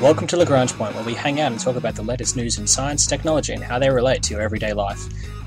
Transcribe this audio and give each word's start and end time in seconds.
Welcome 0.00 0.26
to 0.28 0.38
Lagrange 0.38 0.72
Point, 0.72 0.94
where 0.94 1.04
we 1.04 1.12
hang 1.12 1.40
out 1.40 1.52
and 1.52 1.60
talk 1.60 1.76
about 1.76 1.94
the 1.94 2.02
latest 2.02 2.34
news 2.34 2.58
in 2.58 2.66
science, 2.66 3.06
technology, 3.06 3.52
and 3.52 3.62
how 3.62 3.78
they 3.78 3.90
relate 3.90 4.22
to 4.22 4.32
your 4.32 4.40
everyday 4.40 4.72
life. 4.72 4.98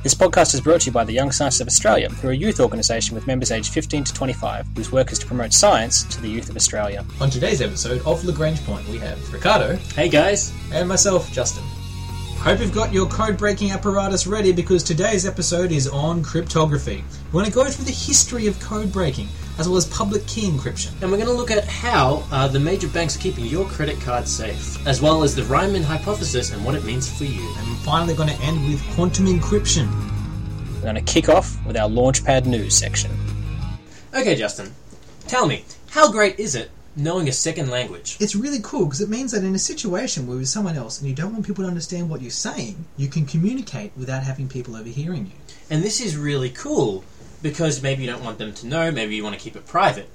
This 0.03 0.13
podcast 0.13 0.53
is 0.53 0.61
brought 0.61 0.81
to 0.81 0.87
you 0.87 0.91
by 0.91 1.03
the 1.03 1.11
Young 1.11 1.31
Scientists 1.31 1.61
of 1.61 1.65
Australia 1.67 2.10
who 2.10 2.28
are 2.28 2.31
a 2.31 2.36
youth 2.36 2.60
organisation 2.60 3.16
with 3.16 3.26
members 3.26 3.50
aged 3.50 3.74
15 3.74 4.04
to 4.04 4.13
25, 4.13 4.68
whose 4.76 4.92
work 4.92 5.12
is 5.12 5.18
to 5.18 5.26
promote 5.26 5.54
science 5.54 6.04
to 6.04 6.21
the 6.21 6.29
youth 6.29 6.52
of 6.52 6.55
Australia. 6.55 7.04
On 7.20 7.31
today's 7.31 7.62
episode 7.62 8.05
of 8.05 8.24
Lagrange 8.26 8.63
Point, 8.63 8.88
we 8.89 9.00
have 9.00 9.34
Ricardo 9.34 9.76
Hey 9.96 10.08
guys! 10.08 10.54
and 10.72 10.88
myself, 10.88 11.31
Justin. 11.31 11.63
Hope 12.38 12.60
you've 12.60 12.76
got 12.76 12.94
your 12.94 13.08
code 13.08 13.38
breaking 13.38 13.72
apparatus 13.72 14.28
ready 14.28 14.51
because 14.51 14.83
today's 14.83 15.26
episode 15.26 15.72
is 15.72 15.88
on 15.88 16.22
cryptography. 16.22 17.04
We're 17.31 17.41
going 17.41 17.45
to 17.45 17.52
go 17.52 17.63
through 17.66 17.85
the 17.85 17.91
history 17.91 18.45
of 18.45 18.59
code 18.59 18.91
breaking 18.91 19.30
as 19.58 19.67
well 19.67 19.77
as 19.77 19.85
public 19.85 20.26
key 20.27 20.49
encryption. 20.49 20.91
And 21.02 21.12
we're 21.12 21.17
going 21.17 21.30
to 21.30 21.34
look 21.34 21.52
at 21.52 21.66
how 21.66 22.23
uh, 22.31 22.48
the 22.48 22.59
major 22.59 22.88
banks 22.88 23.16
are 23.16 23.20
keeping 23.20 23.45
your 23.45 23.66
credit 23.66 23.99
card 24.02 24.27
safe, 24.27 24.86
as 24.88 25.02
well 25.02 25.23
as 25.23 25.36
the 25.36 25.44
Riemann 25.44 25.84
hypothesis 25.84 26.52
and 26.52 26.64
what 26.66 26.76
it 26.76 26.84
means 26.84 27.16
for 27.16 27.26
you. 27.26 27.48
And 27.58 27.68
we're 27.68 27.76
finally 27.84 28.16
going 28.16 28.30
to 28.30 28.41
end 28.41 28.66
with 28.66 28.82
quantum 28.96 29.27
encryption. 29.27 29.88
We're 30.76 30.94
going 30.94 30.96
to 30.96 31.13
kick 31.13 31.30
off 31.30 31.63
with 31.66 31.77
our 31.77 31.90
Launchpad 31.90 32.46
news 32.46 32.76
section. 32.76 33.12
Okay, 34.13 34.36
Justin, 34.36 34.74
tell 35.27 35.48
me, 35.48 35.66
how 35.90 36.12
great 36.12 36.40
is 36.40 36.55
it 36.55 36.72
knowing 36.96 37.27
a 37.27 37.32
second 37.32 37.70
language? 37.70 38.18
It's 38.20 38.35
really 38.35 38.60
cool 38.62 38.85
because 38.85 39.02
it 39.02 39.10
means 39.10 39.32
that 39.32 39.44
in 39.44 39.55
a 39.55 39.60
situation 39.60 40.27
where 40.27 40.35
you're 40.35 40.41
with 40.41 40.49
someone 40.49 40.76
else 40.76 40.99
and 40.99 41.10
you 41.10 41.16
don't 41.16 41.34
want 41.34 41.46
people 41.46 41.63
to 41.63 41.68
understand 41.68 42.10
what 42.10 42.22
you're 42.22 42.32
saying, 42.32 42.85
you 42.98 43.08
can 43.08 43.26
communicate 43.26 43.91
without 43.96 44.24
having 44.24 44.48
people 44.48 44.76
overhearing 44.76 45.27
you. 45.27 45.32
And 45.70 45.84
this 45.84 46.02
is 46.02 46.18
really 46.18 46.49
cool 46.49 47.04
because 47.44 47.84
maybe 47.84 48.02
you 48.04 48.10
don't 48.10 48.24
want 48.24 48.40
them 48.40 48.54
to 48.54 48.66
know, 48.66 48.92
maybe 48.92 49.16
you 49.16 49.24
want 49.24 49.36
to 49.36 49.42
keep 49.42 49.56
it 49.56 49.68
private. 49.68 50.10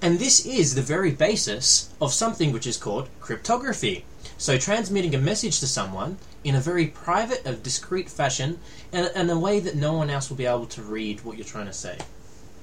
And 0.00 0.18
this 0.18 0.46
is 0.46 0.74
the 0.74 0.80
very 0.80 1.10
basis 1.10 1.90
of 2.00 2.14
something 2.14 2.52
which 2.52 2.66
is 2.66 2.78
called 2.78 3.10
cryptography. 3.20 4.06
So, 4.38 4.56
transmitting 4.56 5.14
a 5.14 5.18
message 5.18 5.58
to 5.60 5.66
someone 5.66 6.18
in 6.44 6.54
a 6.54 6.60
very 6.60 6.86
private, 6.86 7.42
a 7.44 7.54
discreet 7.54 8.08
fashion, 8.08 8.60
and, 8.92 9.10
and 9.16 9.28
a 9.30 9.38
way 9.38 9.58
that 9.58 9.74
no 9.74 9.94
one 9.94 10.08
else 10.08 10.30
will 10.30 10.36
be 10.36 10.46
able 10.46 10.66
to 10.66 10.82
read 10.82 11.24
what 11.24 11.36
you're 11.36 11.44
trying 11.44 11.66
to 11.66 11.72
say. 11.72 11.98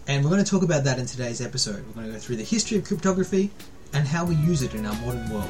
And 0.08 0.24
we're 0.24 0.30
going 0.30 0.44
to 0.44 0.50
talk 0.50 0.64
about 0.64 0.86
that 0.86 0.98
in 0.98 1.06
today's 1.06 1.42
episode. 1.42 1.86
We're 1.88 1.94
going 1.94 2.08
to 2.08 2.14
go 2.14 2.20
through 2.20 2.38
the 2.38 2.44
history 2.44 2.78
of 2.78 2.86
cryptography 2.86 3.52
and 3.92 4.08
how 4.08 4.24
we 4.24 4.36
use 4.36 4.62
it 4.62 4.74
in 4.74 4.86
our 4.86 4.96
modern 5.02 5.30
world. 5.30 5.50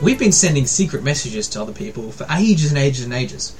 We've 0.00 0.18
been 0.18 0.32
sending 0.32 0.66
secret 0.66 1.02
messages 1.02 1.48
to 1.50 1.62
other 1.62 1.72
people 1.72 2.12
for 2.12 2.26
ages 2.30 2.70
and 2.70 2.78
ages 2.78 3.04
and 3.04 3.14
ages. 3.14 3.56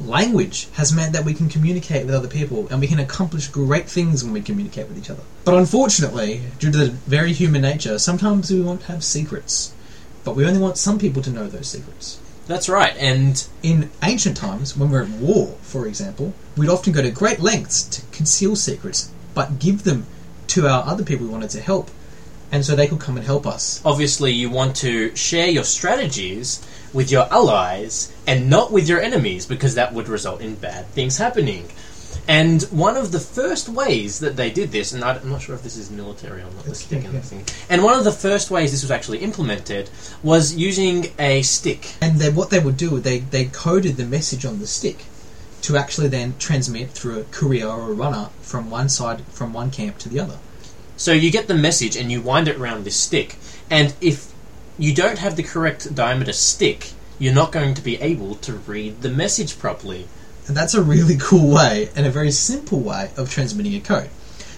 Language 0.00 0.68
has 0.72 0.92
meant 0.92 1.12
that 1.12 1.24
we 1.24 1.34
can 1.34 1.48
communicate 1.48 2.04
with 2.04 2.14
other 2.14 2.28
people 2.28 2.66
and 2.68 2.80
we 2.80 2.86
can 2.86 2.98
accomplish 2.98 3.48
great 3.48 3.88
things 3.88 4.24
when 4.24 4.32
we 4.32 4.40
communicate 4.42 4.88
with 4.88 4.98
each 4.98 5.10
other. 5.10 5.22
But 5.44 5.54
unfortunately, 5.54 6.42
due 6.58 6.72
to 6.72 6.78
the 6.78 6.90
very 6.90 7.32
human 7.32 7.62
nature, 7.62 7.98
sometimes 7.98 8.50
we 8.50 8.60
won't 8.60 8.82
have 8.84 9.04
secrets. 9.04 9.72
But 10.24 10.34
we 10.36 10.46
only 10.46 10.60
want 10.60 10.78
some 10.78 10.98
people 10.98 11.22
to 11.22 11.30
know 11.30 11.46
those 11.46 11.68
secrets. 11.68 12.18
That's 12.46 12.68
right, 12.68 12.94
and 12.98 13.46
In 13.62 13.90
ancient 14.02 14.36
times, 14.36 14.76
when 14.76 14.90
we're 14.90 15.04
at 15.04 15.08
war, 15.08 15.56
for 15.62 15.86
example, 15.86 16.34
we'd 16.56 16.68
often 16.68 16.92
go 16.92 17.00
to 17.00 17.10
great 17.10 17.40
lengths 17.40 17.82
to 17.84 18.02
conceal 18.12 18.56
secrets, 18.56 19.10
but 19.32 19.58
give 19.58 19.84
them 19.84 20.06
to 20.48 20.68
our 20.68 20.84
other 20.84 21.04
people 21.04 21.26
we 21.26 21.32
wanted 21.32 21.50
to 21.50 21.60
help, 21.60 21.90
and 22.52 22.64
so 22.64 22.76
they 22.76 22.86
could 22.86 23.00
come 23.00 23.16
and 23.16 23.24
help 23.24 23.46
us. 23.46 23.80
obviously 23.84 24.30
you 24.30 24.50
want 24.50 24.76
to 24.76 25.14
share 25.16 25.48
your 25.48 25.64
strategies 25.64 26.60
with 26.94 27.10
your 27.10 27.30
allies 27.32 28.12
and 28.26 28.48
not 28.48 28.72
with 28.72 28.88
your 28.88 29.00
enemies 29.00 29.44
because 29.44 29.74
that 29.74 29.92
would 29.92 30.08
result 30.08 30.40
in 30.40 30.54
bad 30.54 30.86
things 30.86 31.18
happening. 31.18 31.68
And 32.26 32.62
one 32.64 32.96
of 32.96 33.12
the 33.12 33.20
first 33.20 33.68
ways 33.68 34.20
that 34.20 34.36
they 34.36 34.50
did 34.50 34.72
this, 34.72 34.92
and 34.92 35.04
I'm 35.04 35.28
not 35.28 35.42
sure 35.42 35.54
if 35.54 35.62
this 35.62 35.76
is 35.76 35.90
military 35.90 36.40
or 36.40 36.44
not, 36.44 36.66
let's 36.66 36.90
yeah, 36.90 36.98
check 36.98 37.06
in 37.06 37.14
yeah. 37.14 37.20
the 37.20 37.26
thing. 37.26 37.44
And 37.68 37.82
one 37.82 37.98
of 37.98 38.04
the 38.04 38.12
first 38.12 38.50
ways 38.50 38.70
this 38.70 38.82
was 38.82 38.90
actually 38.90 39.18
implemented 39.18 39.90
was 40.22 40.54
using 40.54 41.08
a 41.18 41.42
stick. 41.42 41.92
And 42.00 42.18
then 42.18 42.34
what 42.34 42.48
they 42.48 42.60
would 42.60 42.78
do, 42.78 42.98
they, 42.98 43.18
they 43.18 43.46
coded 43.46 43.96
the 43.96 44.06
message 44.06 44.46
on 44.46 44.60
the 44.60 44.66
stick 44.66 45.04
to 45.62 45.76
actually 45.76 46.08
then 46.08 46.34
transmit 46.38 46.90
through 46.90 47.20
a 47.20 47.24
courier 47.24 47.66
or 47.66 47.90
a 47.90 47.94
runner 47.94 48.30
from 48.40 48.70
one 48.70 48.88
side, 48.88 49.22
from 49.26 49.52
one 49.52 49.70
camp 49.70 49.98
to 49.98 50.08
the 50.08 50.20
other. 50.20 50.38
So 50.96 51.12
you 51.12 51.30
get 51.30 51.48
the 51.48 51.54
message 51.54 51.96
and 51.96 52.10
you 52.10 52.22
wind 52.22 52.48
it 52.48 52.56
around 52.56 52.84
this 52.84 52.96
stick. 52.96 53.36
And 53.68 53.94
if 54.00 54.33
you 54.78 54.94
don't 54.94 55.18
have 55.18 55.36
the 55.36 55.42
correct 55.42 55.94
diameter 55.94 56.32
stick, 56.32 56.92
you're 57.18 57.34
not 57.34 57.52
going 57.52 57.74
to 57.74 57.82
be 57.82 58.00
able 58.00 58.34
to 58.36 58.54
read 58.54 59.02
the 59.02 59.08
message 59.08 59.58
properly. 59.58 60.08
And 60.46 60.56
that's 60.56 60.74
a 60.74 60.82
really 60.82 61.16
cool 61.20 61.54
way 61.54 61.90
and 61.94 62.06
a 62.06 62.10
very 62.10 62.30
simple 62.30 62.80
way 62.80 63.10
of 63.16 63.30
transmitting 63.30 63.74
a 63.74 63.80
code. 63.80 64.10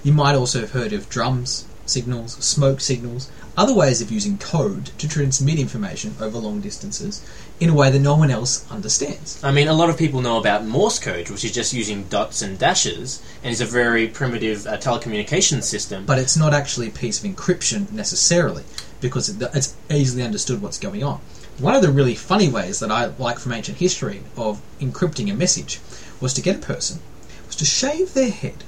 You 0.02 0.12
might 0.12 0.34
also 0.34 0.60
have 0.60 0.72
heard 0.72 0.92
of 0.92 1.08
drums, 1.08 1.66
signals, 1.84 2.32
smoke 2.44 2.80
signals, 2.80 3.30
other 3.56 3.74
ways 3.74 4.00
of 4.00 4.10
using 4.10 4.38
code 4.38 4.86
to 4.98 5.08
transmit 5.08 5.58
information 5.58 6.14
over 6.20 6.38
long 6.38 6.60
distances 6.60 7.24
in 7.58 7.70
a 7.70 7.74
way 7.74 7.90
that 7.90 7.98
no 7.98 8.16
one 8.16 8.30
else 8.30 8.70
understands. 8.70 9.42
I 9.42 9.50
mean, 9.50 9.68
a 9.68 9.72
lot 9.72 9.88
of 9.88 9.96
people 9.96 10.20
know 10.20 10.38
about 10.38 10.66
Morse 10.66 10.98
code, 10.98 11.30
which 11.30 11.44
is 11.44 11.52
just 11.52 11.72
using 11.72 12.04
dots 12.04 12.42
and 12.42 12.58
dashes, 12.58 13.22
and 13.42 13.50
is 13.50 13.60
a 13.60 13.66
very 13.66 14.08
primitive 14.08 14.66
uh, 14.66 14.76
telecommunications 14.76 15.62
system. 15.62 16.04
But 16.04 16.18
it's 16.18 16.36
not 16.36 16.52
actually 16.52 16.88
a 16.88 16.90
piece 16.90 17.22
of 17.22 17.30
encryption 17.30 17.90
necessarily 17.92 18.64
because 19.00 19.28
it's 19.40 19.74
easily 19.90 20.22
understood 20.22 20.60
what's 20.60 20.78
going 20.78 21.02
on. 21.02 21.20
One 21.58 21.74
of 21.74 21.80
the 21.80 21.90
really 21.90 22.14
funny 22.14 22.50
ways 22.50 22.80
that 22.80 22.92
I 22.92 23.06
like 23.06 23.38
from 23.38 23.52
ancient 23.52 23.78
history 23.78 24.22
of 24.36 24.60
encrypting 24.78 25.30
a 25.30 25.34
message 25.34 25.80
was 26.20 26.34
to 26.34 26.42
get 26.42 26.56
a 26.56 26.66
person 26.66 27.00
was 27.46 27.56
to 27.56 27.64
shave 27.64 28.12
their 28.12 28.30
head 28.30 28.64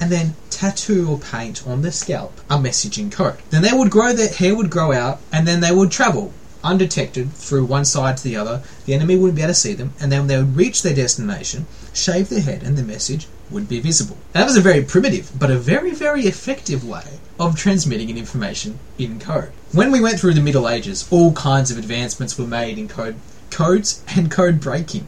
and 0.00 0.10
then 0.10 0.34
tattoo 0.50 1.08
or 1.08 1.18
paint 1.18 1.64
on 1.66 1.82
their 1.82 1.92
scalp 1.92 2.40
a 2.50 2.58
message 2.58 2.98
in 2.98 3.10
code. 3.10 3.38
Then 3.50 3.62
they 3.62 3.72
would 3.72 3.90
grow 3.90 4.12
their 4.12 4.32
hair 4.32 4.56
would 4.56 4.70
grow 4.70 4.92
out 4.92 5.20
and 5.32 5.46
then 5.46 5.60
they 5.60 5.70
would 5.70 5.92
travel 5.92 6.32
undetected 6.64 7.32
through 7.32 7.64
one 7.64 7.84
side 7.84 8.16
to 8.16 8.24
the 8.24 8.36
other. 8.36 8.62
The 8.86 8.94
enemy 8.94 9.16
wouldn't 9.16 9.36
be 9.36 9.42
able 9.42 9.50
to 9.50 9.54
see 9.54 9.74
them, 9.74 9.92
and 10.00 10.10
then 10.10 10.26
they 10.26 10.36
would 10.36 10.56
reach 10.56 10.82
their 10.82 10.94
destination, 10.94 11.66
shave 11.92 12.28
their 12.28 12.40
head, 12.40 12.62
and 12.62 12.76
the 12.76 12.82
message 12.82 13.26
would 13.50 13.68
be 13.68 13.80
visible. 13.80 14.16
That 14.32 14.44
was 14.44 14.56
a 14.56 14.60
very 14.60 14.82
primitive, 14.82 15.30
but 15.38 15.50
a 15.50 15.58
very, 15.58 15.92
very 15.92 16.22
effective 16.22 16.86
way 16.86 17.18
of 17.38 17.56
transmitting 17.56 18.10
an 18.10 18.18
information 18.18 18.78
in 18.98 19.18
code. 19.18 19.52
When 19.72 19.90
we 19.90 20.00
went 20.00 20.20
through 20.20 20.34
the 20.34 20.40
Middle 20.40 20.68
Ages, 20.68 21.06
all 21.10 21.32
kinds 21.32 21.70
of 21.70 21.78
advancements 21.78 22.38
were 22.38 22.46
made 22.46 22.78
in 22.78 22.88
code, 22.88 23.16
codes 23.50 24.02
and 24.08 24.30
code 24.30 24.60
breaking. 24.60 25.06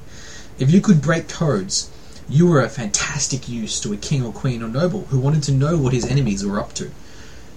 If 0.59 0.71
you 0.71 0.81
could 0.81 1.01
break 1.01 1.29
codes, 1.29 1.91
you 2.29 2.47
were 2.47 2.63
a 2.63 2.69
fantastic 2.69 3.49
use 3.49 3.81
to 3.81 3.93
a 3.93 3.97
king 3.97 4.25
or 4.25 4.33
queen 4.33 4.63
or 4.63 4.69
noble 4.69 5.03
who 5.07 5.19
wanted 5.19 5.43
to 5.45 5.53
know 5.53 5.77
what 5.77 5.93
his 5.93 6.07
enemies 6.07 6.45
were 6.45 6.61
up 6.61 6.73
to. 6.75 6.91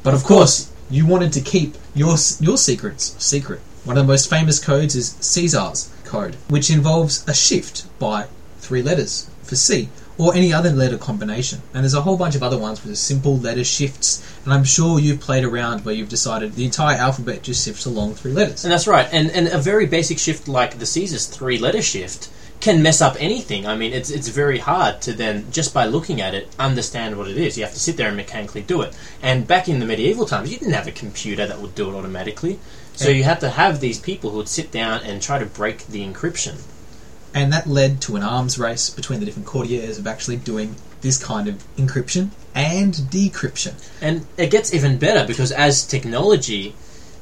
But 0.04 0.14
of 0.14 0.24
course, 0.24 0.72
you 0.90 1.06
wanted 1.06 1.34
to 1.34 1.42
keep 1.42 1.76
your 1.94 2.16
your 2.40 2.58
secrets 2.58 3.16
secret. 3.18 3.62
One 3.88 3.98
of 3.98 4.06
the 4.06 4.12
most 4.12 4.30
famous 4.30 4.60
codes 4.60 4.98
is 4.98 5.16
Caesar's 5.22 5.90
code, 6.04 6.36
which 6.50 6.70
involves 6.70 7.26
a 7.26 7.34
shift 7.34 7.86
by 8.00 8.26
three 8.58 8.82
letters 8.82 9.30
for 9.44 9.56
C 9.56 9.88
or 10.18 10.36
any 10.36 10.52
other 10.52 10.72
letter 10.72 10.98
combination. 10.98 11.62
And 11.74 11.86
there's 11.86 11.94
a 11.94 12.02
whole 12.02 12.18
bunch 12.18 12.36
of 12.36 12.44
other 12.44 12.58
ones 12.58 12.84
with 12.84 12.98
simple 12.98 13.38
letter 13.38 13.64
shifts. 13.64 14.22
And 14.44 14.54
I'm 14.54 14.66
sure 14.66 15.00
you've 15.00 15.22
played 15.22 15.46
around 15.46 15.86
where 15.86 15.96
you've 15.96 16.10
decided 16.10 16.56
the 16.56 16.66
entire 16.66 16.98
alphabet 16.98 17.44
just 17.44 17.64
shifts 17.64 17.86
along 17.86 18.16
three 18.16 18.34
letters. 18.34 18.66
and 18.66 18.74
that's 18.74 18.88
right. 18.88 19.08
And, 19.14 19.32
and 19.32 19.48
a 19.48 19.58
very 19.58 19.86
basic 19.86 20.20
shift 20.20 20.50
like 20.50 20.80
the 20.80 20.86
Caesar's 20.86 21.26
three 21.26 21.58
letter 21.58 21.82
shift 21.82 22.28
can 22.60 22.82
mess 22.82 23.02
up 23.02 23.16
anything. 23.20 23.68
I 23.68 23.76
mean, 23.76 23.94
it's, 23.94 24.10
it's 24.10 24.30
very 24.30 24.58
hard 24.58 25.02
to 25.04 25.14
then, 25.14 25.52
just 25.52 25.74
by 25.74 25.86
looking 25.86 26.22
at 26.22 26.34
it, 26.34 26.50
understand 26.58 27.18
what 27.18 27.28
it 27.28 27.38
is. 27.38 27.58
You 27.58 27.64
have 27.64 27.74
to 27.74 27.80
sit 27.80 27.98
there 27.98 28.08
and 28.08 28.18
mechanically 28.18 28.62
do 28.62 28.82
it. 28.82 28.98
And 29.22 29.48
back 29.48 29.70
in 29.70 29.80
the 29.80 29.86
medieval 29.86 30.26
times, 30.26 30.52
you 30.52 30.58
didn't 30.58 30.74
have 30.74 30.88
a 30.88 30.92
computer 30.92 31.46
that 31.46 31.60
would 31.60 31.76
do 31.76 31.90
it 31.90 31.96
automatically. 31.96 32.60
So 32.96 33.10
you 33.10 33.24
had 33.24 33.40
to 33.42 33.50
have 33.52 33.80
these 33.80 34.00
people 34.00 34.32
who 34.32 34.38
would 34.38 34.50
sit 34.50 34.72
down 34.72 35.04
and 35.04 35.22
try 35.22 35.38
to 35.38 35.46
break 35.46 35.86
the 35.86 36.04
encryption. 36.04 36.64
And 37.32 37.54
that 37.54 37.68
led 37.68 38.02
to 38.02 38.16
an 38.16 38.24
arms 38.24 38.58
race 38.58 38.90
between 38.90 39.20
the 39.20 39.26
different 39.28 39.48
courtiers 39.48 40.00
of 40.00 40.08
actually 40.08 40.38
doing 40.38 40.76
this 41.02 41.24
kind 41.24 41.48
of 41.48 41.64
encryption 41.76 42.32
and 42.56 42.94
decryption. 42.96 43.76
And 44.02 44.26
it 44.36 44.50
gets 44.50 44.74
even 44.74 44.98
better 44.98 45.28
because 45.28 45.52
as 45.52 45.86
technology 45.86 46.74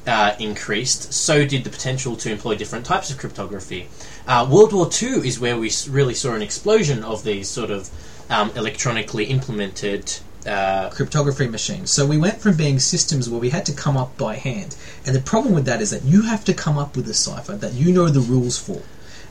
uh, 0.06 0.34
increased, 0.38 1.12
so 1.12 1.44
did 1.44 1.64
the 1.64 1.70
potential 1.70 2.16
to 2.16 2.30
employ 2.30 2.54
different 2.54 2.86
types 2.86 3.10
of 3.10 3.18
cryptography. 3.18 3.88
Uh, 4.26 4.46
World 4.50 4.72
War 4.72 4.90
II 4.90 5.26
is 5.26 5.38
where 5.38 5.56
we 5.56 5.70
really 5.88 6.14
saw 6.14 6.34
an 6.34 6.42
explosion 6.42 7.04
of 7.04 7.22
these 7.22 7.48
sort 7.48 7.70
of 7.70 7.90
um, 8.28 8.50
electronically 8.56 9.26
implemented. 9.26 10.18
Uh, 10.46 10.90
cryptography 10.90 11.48
machines. 11.48 11.90
So 11.90 12.06
we 12.06 12.18
went 12.18 12.40
from 12.40 12.56
being 12.56 12.78
systems 12.78 13.28
where 13.28 13.40
we 13.40 13.50
had 13.50 13.66
to 13.66 13.72
come 13.72 13.96
up 13.96 14.16
by 14.16 14.36
hand. 14.36 14.76
And 15.04 15.12
the 15.12 15.20
problem 15.20 15.54
with 15.54 15.64
that 15.64 15.82
is 15.82 15.90
that 15.90 16.04
you 16.04 16.22
have 16.22 16.44
to 16.44 16.54
come 16.54 16.78
up 16.78 16.94
with 16.94 17.08
a 17.08 17.14
cipher 17.14 17.56
that 17.56 17.72
you 17.72 17.92
know 17.92 18.08
the 18.08 18.20
rules 18.20 18.56
for. 18.56 18.80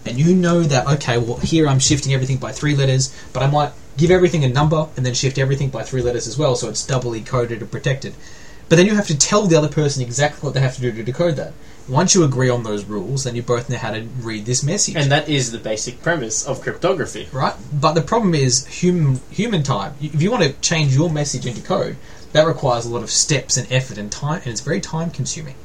And 0.05 0.19
you 0.19 0.35
know 0.35 0.61
that, 0.63 0.85
okay, 0.87 1.17
well, 1.17 1.37
here 1.37 1.69
I'm 1.69 1.79
shifting 1.79 2.13
everything 2.13 2.35
by 2.35 2.51
three 2.51 2.75
letters, 2.75 3.15
but 3.31 3.43
I 3.43 3.47
might 3.47 3.71
give 3.95 4.11
everything 4.11 4.43
a 4.43 4.49
number 4.49 4.89
and 4.97 5.05
then 5.05 5.13
shift 5.13 5.37
everything 5.37 5.69
by 5.69 5.83
three 5.83 6.01
letters 6.01 6.27
as 6.27 6.37
well, 6.37 6.57
so 6.57 6.67
it's 6.67 6.85
doubly 6.85 7.21
coded 7.21 7.61
and 7.61 7.71
protected. 7.71 8.13
But 8.67 8.75
then 8.75 8.85
you 8.85 8.95
have 8.95 9.07
to 9.07 9.17
tell 9.17 9.47
the 9.47 9.55
other 9.55 9.69
person 9.69 10.01
exactly 10.01 10.45
what 10.45 10.53
they 10.53 10.59
have 10.59 10.75
to 10.75 10.81
do 10.81 10.91
to 10.91 11.03
decode 11.03 11.37
that. 11.37 11.53
Once 11.87 12.15
you 12.15 12.23
agree 12.23 12.49
on 12.49 12.63
those 12.63 12.83
rules, 12.85 13.25
then 13.25 13.35
you 13.35 13.43
both 13.43 13.69
know 13.69 13.77
how 13.77 13.91
to 13.91 14.01
read 14.21 14.45
this 14.45 14.63
message. 14.63 14.95
and 14.95 15.11
that 15.11 15.29
is 15.29 15.51
the 15.51 15.57
basic 15.59 16.01
premise 16.01 16.45
of 16.47 16.59
cryptography. 16.59 17.27
right? 17.31 17.53
But 17.71 17.93
the 17.93 18.01
problem 18.01 18.33
is 18.33 18.65
human 18.65 19.21
human 19.29 19.61
time. 19.61 19.93
If 20.01 20.21
you 20.21 20.31
want 20.31 20.43
to 20.43 20.53
change 20.61 20.95
your 20.95 21.09
message 21.11 21.45
into 21.45 21.61
code, 21.61 21.97
that 22.33 22.47
requires 22.47 22.85
a 22.85 22.89
lot 22.89 23.03
of 23.03 23.11
steps 23.11 23.55
and 23.55 23.71
effort 23.71 23.97
and 23.99 24.11
time, 24.11 24.41
and 24.43 24.47
it's 24.47 24.61
very 24.61 24.81
time 24.81 25.11
consuming. 25.11 25.55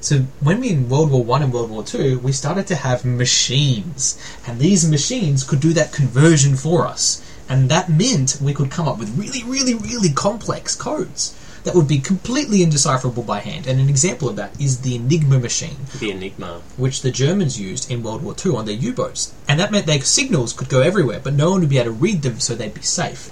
So 0.00 0.24
when 0.40 0.58
we 0.58 0.70
in 0.70 0.88
World 0.88 1.12
War 1.12 1.22
One 1.22 1.44
and 1.44 1.52
World 1.52 1.70
War 1.70 1.84
Two, 1.84 2.18
we 2.18 2.32
started 2.32 2.66
to 2.66 2.74
have 2.74 3.04
machines, 3.04 4.18
and 4.44 4.58
these 4.58 4.88
machines 4.90 5.44
could 5.44 5.60
do 5.60 5.72
that 5.74 5.92
conversion 5.92 6.56
for 6.56 6.88
us, 6.88 7.22
and 7.48 7.70
that 7.70 7.88
meant 7.88 8.38
we 8.42 8.52
could 8.52 8.70
come 8.72 8.88
up 8.88 8.98
with 8.98 9.16
really, 9.16 9.44
really, 9.44 9.74
really 9.74 10.10
complex 10.10 10.74
codes 10.74 11.36
that 11.64 11.74
would 11.74 11.88
be 11.88 11.98
completely 11.98 12.62
indecipherable 12.62 13.22
by 13.22 13.40
hand. 13.40 13.66
And 13.66 13.80
an 13.80 13.88
example 13.88 14.28
of 14.28 14.36
that 14.36 14.60
is 14.60 14.80
the 14.80 14.96
Enigma 14.96 15.38
machine, 15.38 15.76
The 15.98 16.10
Enigma. 16.10 16.62
which 16.76 17.02
the 17.02 17.10
Germans 17.10 17.60
used 17.60 17.90
in 17.90 18.02
World 18.02 18.22
War 18.22 18.34
II 18.44 18.56
on 18.56 18.66
their 18.66 18.74
U-boats, 18.74 19.32
and 19.48 19.60
that 19.60 19.70
meant 19.70 19.86
their 19.86 20.00
signals 20.00 20.52
could 20.52 20.68
go 20.68 20.80
everywhere, 20.80 21.20
but 21.22 21.34
no 21.34 21.50
one 21.50 21.60
would 21.60 21.68
be 21.68 21.78
able 21.78 21.92
to 21.92 21.98
read 21.98 22.22
them, 22.22 22.40
so 22.40 22.54
they'd 22.54 22.74
be 22.74 22.82
safe. 22.82 23.30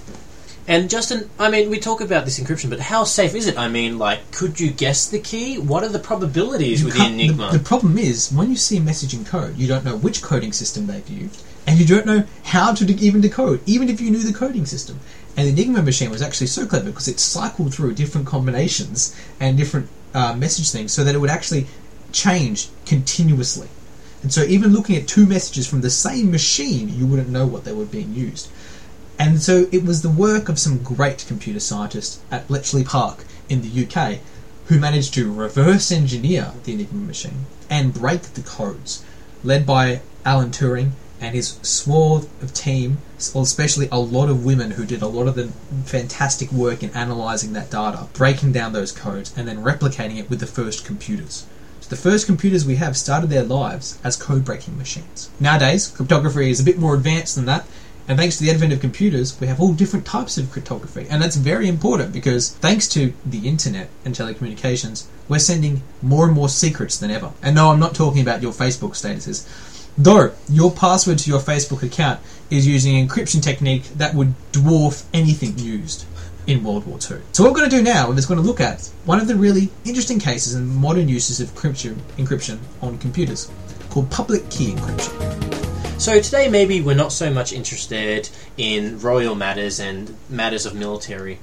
And 0.67 0.89
Justin, 0.89 1.29
I 1.39 1.49
mean, 1.49 1.69
we 1.69 1.79
talk 1.79 2.01
about 2.01 2.25
this 2.25 2.39
encryption, 2.39 2.69
but 2.69 2.79
how 2.79 3.03
safe 3.03 3.33
is 3.33 3.47
it? 3.47 3.57
I 3.57 3.67
mean, 3.67 3.97
like, 3.97 4.31
could 4.31 4.59
you 4.59 4.71
guess 4.71 5.09
the 5.09 5.19
key? 5.19 5.57
What 5.57 5.83
are 5.83 5.89
the 5.89 5.99
probabilities 5.99 6.83
with 6.83 6.93
the 6.93 7.05
Enigma? 7.05 7.49
The, 7.51 7.59
problem 7.59 7.97
is, 7.97 8.31
when 8.31 8.49
you 8.49 8.55
see 8.55 8.77
a 8.77 8.81
message 8.81 9.13
in 9.13 9.25
code, 9.25 9.57
you 9.57 9.67
don't 9.67 9.83
know 9.83 9.97
which 9.97 10.21
coding 10.21 10.53
system 10.53 10.87
they've 10.87 11.09
used, 11.09 11.43
and 11.65 11.79
you 11.79 11.85
don't 11.85 12.05
know 12.05 12.25
how 12.43 12.73
to 12.73 12.85
de- 12.85 13.05
even 13.05 13.21
decode, 13.21 13.61
even 13.65 13.89
if 13.89 13.99
you 13.99 14.11
knew 14.11 14.19
the 14.19 14.37
coding 14.37 14.65
system. 14.65 14.99
And 15.35 15.47
the 15.47 15.51
Enigma 15.51 15.81
machine 15.81 16.11
was 16.11 16.21
actually 16.21 16.47
so 16.47 16.65
clever 16.65 16.87
because 16.87 17.07
it 17.07 17.19
cycled 17.19 17.73
through 17.73 17.93
different 17.93 18.27
combinations 18.27 19.15
and 19.39 19.57
different 19.57 19.89
uh, 20.13 20.35
message 20.35 20.69
things 20.71 20.91
so 20.91 21.03
that 21.03 21.15
it 21.15 21.19
would 21.19 21.29
actually 21.29 21.67
change 22.11 22.69
continuously. 22.85 23.69
And 24.21 24.31
so, 24.31 24.43
even 24.43 24.71
looking 24.71 24.95
at 24.95 25.07
two 25.07 25.25
messages 25.25 25.67
from 25.67 25.81
the 25.81 25.89
same 25.89 26.29
machine, 26.29 26.89
you 26.89 27.07
wouldn't 27.07 27.29
know 27.29 27.47
what 27.47 27.63
they 27.63 27.71
were 27.71 27.85
being 27.85 28.13
used. 28.13 28.49
And 29.21 29.39
so 29.39 29.67
it 29.71 29.85
was 29.85 30.01
the 30.01 30.09
work 30.09 30.49
of 30.49 30.57
some 30.57 30.81
great 30.81 31.25
computer 31.27 31.59
scientists 31.59 32.23
at 32.31 32.47
Bletchley 32.47 32.83
Park 32.83 33.23
in 33.49 33.61
the 33.61 33.85
UK 33.85 34.17
who 34.65 34.79
managed 34.79 35.13
to 35.13 35.31
reverse 35.31 35.91
engineer 35.91 36.53
the 36.63 36.73
Enigma 36.73 37.05
machine 37.05 37.45
and 37.69 37.93
break 37.93 38.23
the 38.23 38.41
codes, 38.41 39.05
led 39.43 39.63
by 39.63 40.01
Alan 40.25 40.49
Turing 40.49 40.93
and 41.19 41.35
his 41.35 41.59
swath 41.61 42.27
of 42.41 42.51
team, 42.55 42.97
especially 43.19 43.87
a 43.91 43.99
lot 43.99 44.27
of 44.27 44.43
women 44.43 44.71
who 44.71 44.87
did 44.87 45.03
a 45.03 45.07
lot 45.07 45.27
of 45.27 45.35
the 45.35 45.49
fantastic 45.85 46.51
work 46.51 46.81
in 46.81 46.89
analysing 46.95 47.53
that 47.53 47.69
data, 47.69 48.07
breaking 48.13 48.53
down 48.53 48.73
those 48.73 48.91
codes, 48.91 49.31
and 49.37 49.47
then 49.47 49.63
replicating 49.63 50.17
it 50.17 50.31
with 50.31 50.39
the 50.39 50.47
first 50.47 50.83
computers. 50.83 51.45
So 51.81 51.89
the 51.91 51.95
first 51.95 52.25
computers 52.25 52.65
we 52.65 52.77
have 52.77 52.97
started 52.97 53.29
their 53.29 53.43
lives 53.43 53.99
as 54.03 54.15
code 54.15 54.43
breaking 54.43 54.79
machines. 54.79 55.29
Nowadays, 55.39 55.89
cryptography 55.89 56.49
is 56.49 56.59
a 56.59 56.63
bit 56.63 56.79
more 56.79 56.95
advanced 56.95 57.35
than 57.35 57.45
that, 57.45 57.67
and 58.07 58.17
thanks 58.17 58.37
to 58.37 58.43
the 58.43 58.51
advent 58.51 58.73
of 58.73 58.79
computers, 58.79 59.39
we 59.39 59.47
have 59.47 59.59
all 59.59 59.73
different 59.73 60.05
types 60.05 60.37
of 60.37 60.51
cryptography. 60.51 61.07
And 61.09 61.21
that's 61.21 61.35
very 61.35 61.67
important 61.67 62.11
because 62.11 62.49
thanks 62.55 62.87
to 62.89 63.13
the 63.25 63.47
internet 63.47 63.89
and 64.03 64.13
telecommunications, 64.13 65.05
we're 65.29 65.39
sending 65.39 65.83
more 66.01 66.25
and 66.25 66.33
more 66.33 66.49
secrets 66.49 66.97
than 66.97 67.11
ever. 67.11 67.31
And 67.41 67.55
no, 67.55 67.69
I'm 67.69 67.79
not 67.79 67.95
talking 67.95 68.21
about 68.21 68.41
your 68.41 68.51
Facebook 68.51 68.91
statuses. 68.91 69.47
Though 69.97 70.33
your 70.49 70.71
password 70.71 71.19
to 71.19 71.29
your 71.29 71.39
Facebook 71.39 71.83
account 71.83 72.19
is 72.49 72.67
using 72.67 72.97
an 72.97 73.07
encryption 73.07 73.41
technique 73.41 73.83
that 73.95 74.13
would 74.13 74.33
dwarf 74.51 75.03
anything 75.13 75.57
used 75.57 76.05
in 76.47 76.63
World 76.63 76.85
War 76.87 76.97
II. 76.97 77.19
So 77.31 77.43
what 77.43 77.53
we're 77.53 77.59
going 77.59 77.69
to 77.69 77.77
do 77.77 77.83
now 77.83 78.11
is 78.11 78.27
we're 78.27 78.35
going 78.35 78.45
to 78.45 78.49
look 78.49 78.61
at 78.61 78.89
one 79.05 79.19
of 79.19 79.27
the 79.27 79.35
really 79.35 79.69
interesting 79.85 80.19
cases 80.19 80.55
and 80.55 80.67
modern 80.67 81.07
uses 81.07 81.39
of 81.39 81.53
encryption 81.53 82.57
on 82.81 82.97
computers 82.97 83.51
called 83.89 84.09
public 84.09 84.49
key 84.49 84.71
encryption. 84.71 85.50
So 86.01 86.19
today, 86.19 86.47
maybe 86.47 86.81
we're 86.81 86.95
not 86.95 87.11
so 87.11 87.29
much 87.29 87.53
interested 87.53 88.27
in 88.57 88.99
royal 88.99 89.35
matters 89.35 89.79
and 89.79 90.17
matters 90.31 90.65
of 90.65 90.73
military. 90.73 91.37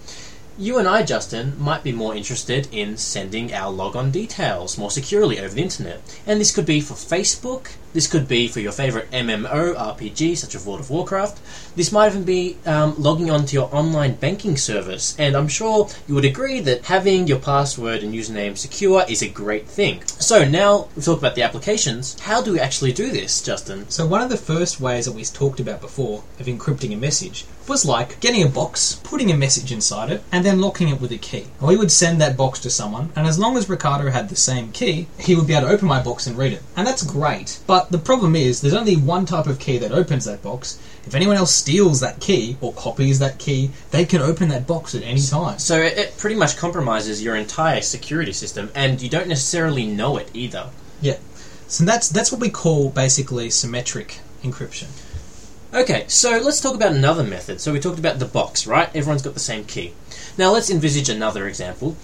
You 0.59 0.79
and 0.79 0.89
I, 0.89 1.05
Justin, 1.05 1.55
might 1.61 1.85
be 1.85 1.93
more 1.93 2.13
interested 2.17 2.67
in 2.73 2.97
sending 2.97 3.55
our 3.55 3.71
logon 3.71 4.11
details 4.11 4.77
more 4.77 4.91
securely 4.91 5.39
over 5.39 5.55
the 5.55 5.63
internet. 5.63 6.03
And 6.27 6.41
this 6.41 6.51
could 6.51 6.67
be 6.67 6.81
for 6.81 6.95
Facebook, 6.95 7.77
this 7.93 8.07
could 8.07 8.29
be 8.29 8.49
for 8.49 8.61
your 8.61 8.73
favorite 8.73 9.11
MMO 9.11 9.75
RPG, 9.75 10.37
such 10.37 10.55
as 10.55 10.67
World 10.67 10.81
of 10.81 10.91
Warcraft. 10.91 11.41
This 11.75 11.91
might 11.91 12.09
even 12.09 12.25
be 12.25 12.57
um, 12.67 12.95
logging 12.99 13.31
onto 13.31 13.55
your 13.55 13.75
online 13.75 14.15
banking 14.15 14.57
service. 14.57 15.17
And 15.19 15.37
I'm 15.37 15.49
sure 15.49 15.89
you 16.07 16.15
would 16.15 16.25
agree 16.25 16.61
that 16.61 16.85
having 16.85 17.27
your 17.27 17.39
password 17.39 18.03
and 18.03 18.15
username 18.15 18.57
secure 18.57 19.05
is 19.09 19.23
a 19.23 19.29
great 19.29 19.67
thing. 19.67 20.05
So 20.07 20.47
now 20.47 20.89
we 20.95 21.03
talk 21.03 21.19
about 21.19 21.35
the 21.35 21.43
applications. 21.43 22.19
How 22.21 22.43
do 22.43 22.53
we 22.53 22.61
actually 22.61 22.93
do 22.93 23.11
this, 23.11 23.43
Justin? 23.43 23.89
So 23.89 24.07
one 24.07 24.21
of 24.21 24.31
the 24.31 24.37
first 24.37 24.81
ways 24.81 25.07
that 25.07 25.13
we've 25.13 25.33
talked 25.33 25.61
about 25.61 25.81
before 25.81 26.25
of 26.39 26.47
encrypting 26.47 26.93
a 26.93 26.97
message 26.97 27.47
was 27.69 27.85
like 27.85 28.19
getting 28.21 28.43
a 28.43 28.49
box, 28.49 29.01
putting 29.05 29.31
a 29.31 29.37
message 29.37 29.71
inside 29.71 30.11
it, 30.11 30.23
and 30.33 30.45
then 30.45 30.61
locking 30.61 30.89
it 30.89 31.01
with 31.01 31.13
a 31.13 31.19
key. 31.19 31.47
And 31.59 31.69
we 31.69 31.77
would 31.77 31.93
send 31.93 32.21
that 32.21 32.37
box 32.37 32.59
to 32.61 32.71
someone, 32.71 33.13
and 33.15 33.27
as 33.27 33.39
long 33.39 33.57
as 33.57 33.69
Ricardo 33.69 34.11
had 34.11 34.29
the 34.29 34.37
same 34.37 34.73
key, 34.73 35.07
he 35.19 35.35
would 35.35 35.47
be 35.47 35.55
able 35.55 35.69
to 35.69 35.73
open 35.75 35.87
my 35.87 36.03
box 36.03 36.27
and 36.27 36.37
read 36.37 36.53
it. 36.55 36.63
And 36.77 36.87
that's 36.87 37.03
great. 37.03 37.61
But 37.79 37.93
the 37.93 37.99
problem 37.99 38.35
is, 38.35 38.61
there's 38.61 38.75
only 38.75 38.97
one 38.97 39.25
type 39.25 39.47
of 39.47 39.61
key 39.61 39.79
that 39.79 39.93
opens 39.93 40.25
that 40.25 40.43
box. 40.43 40.81
If 41.07 41.15
anyone 41.15 41.37
else 41.37 41.55
steals 41.55 42.01
that 42.01 42.19
key 42.19 42.57
or 42.61 42.73
copies 42.73 43.21
that 43.21 43.39
key, 43.39 43.71
they 43.93 44.05
can 44.05 44.21
open 44.21 44.49
that 44.49 44.67
box 44.67 44.97
at 44.97 45.05
any 45.05 45.21
time. 45.21 45.61
So 45.61 45.81
it, 45.81 45.97
it 45.97 46.19
pretty 46.19 46.35
much 46.35 46.57
compromises 46.57 47.23
your 47.23 47.37
entire 47.37 47.81
security 47.81 48.33
system, 48.33 48.73
and 48.75 49.01
you 49.01 49.09
don't 49.09 49.29
necessarily 49.29 49.87
know 49.87 50.17
it 50.17 50.29
either. 50.35 50.71
Yeah. 51.01 51.19
So 51.69 51.85
that's 51.85 52.09
that's 52.09 52.33
what 52.33 52.41
we 52.41 52.51
call 52.51 52.91
basically 52.91 53.49
symmetric 53.49 54.19
encryption. 54.43 54.89
Okay, 55.73 56.05
so 56.09 56.31
let's 56.39 56.61
talk 56.61 56.75
about 56.75 56.91
another 56.91 57.23
method. 57.23 57.61
So 57.61 57.73
we 57.73 57.79
talked 57.79 58.01
about 58.01 58.19
the 58.19 58.27
box, 58.27 58.67
right? 58.67 58.89
Everyone's 58.93 59.23
got 59.23 59.35
the 59.35 59.41
same 59.53 59.65
key. 59.67 59.95
Now 60.37 60.51
let's 60.51 60.69
envisage 60.69 61.09
another 61.09 61.47
example. 61.47 61.97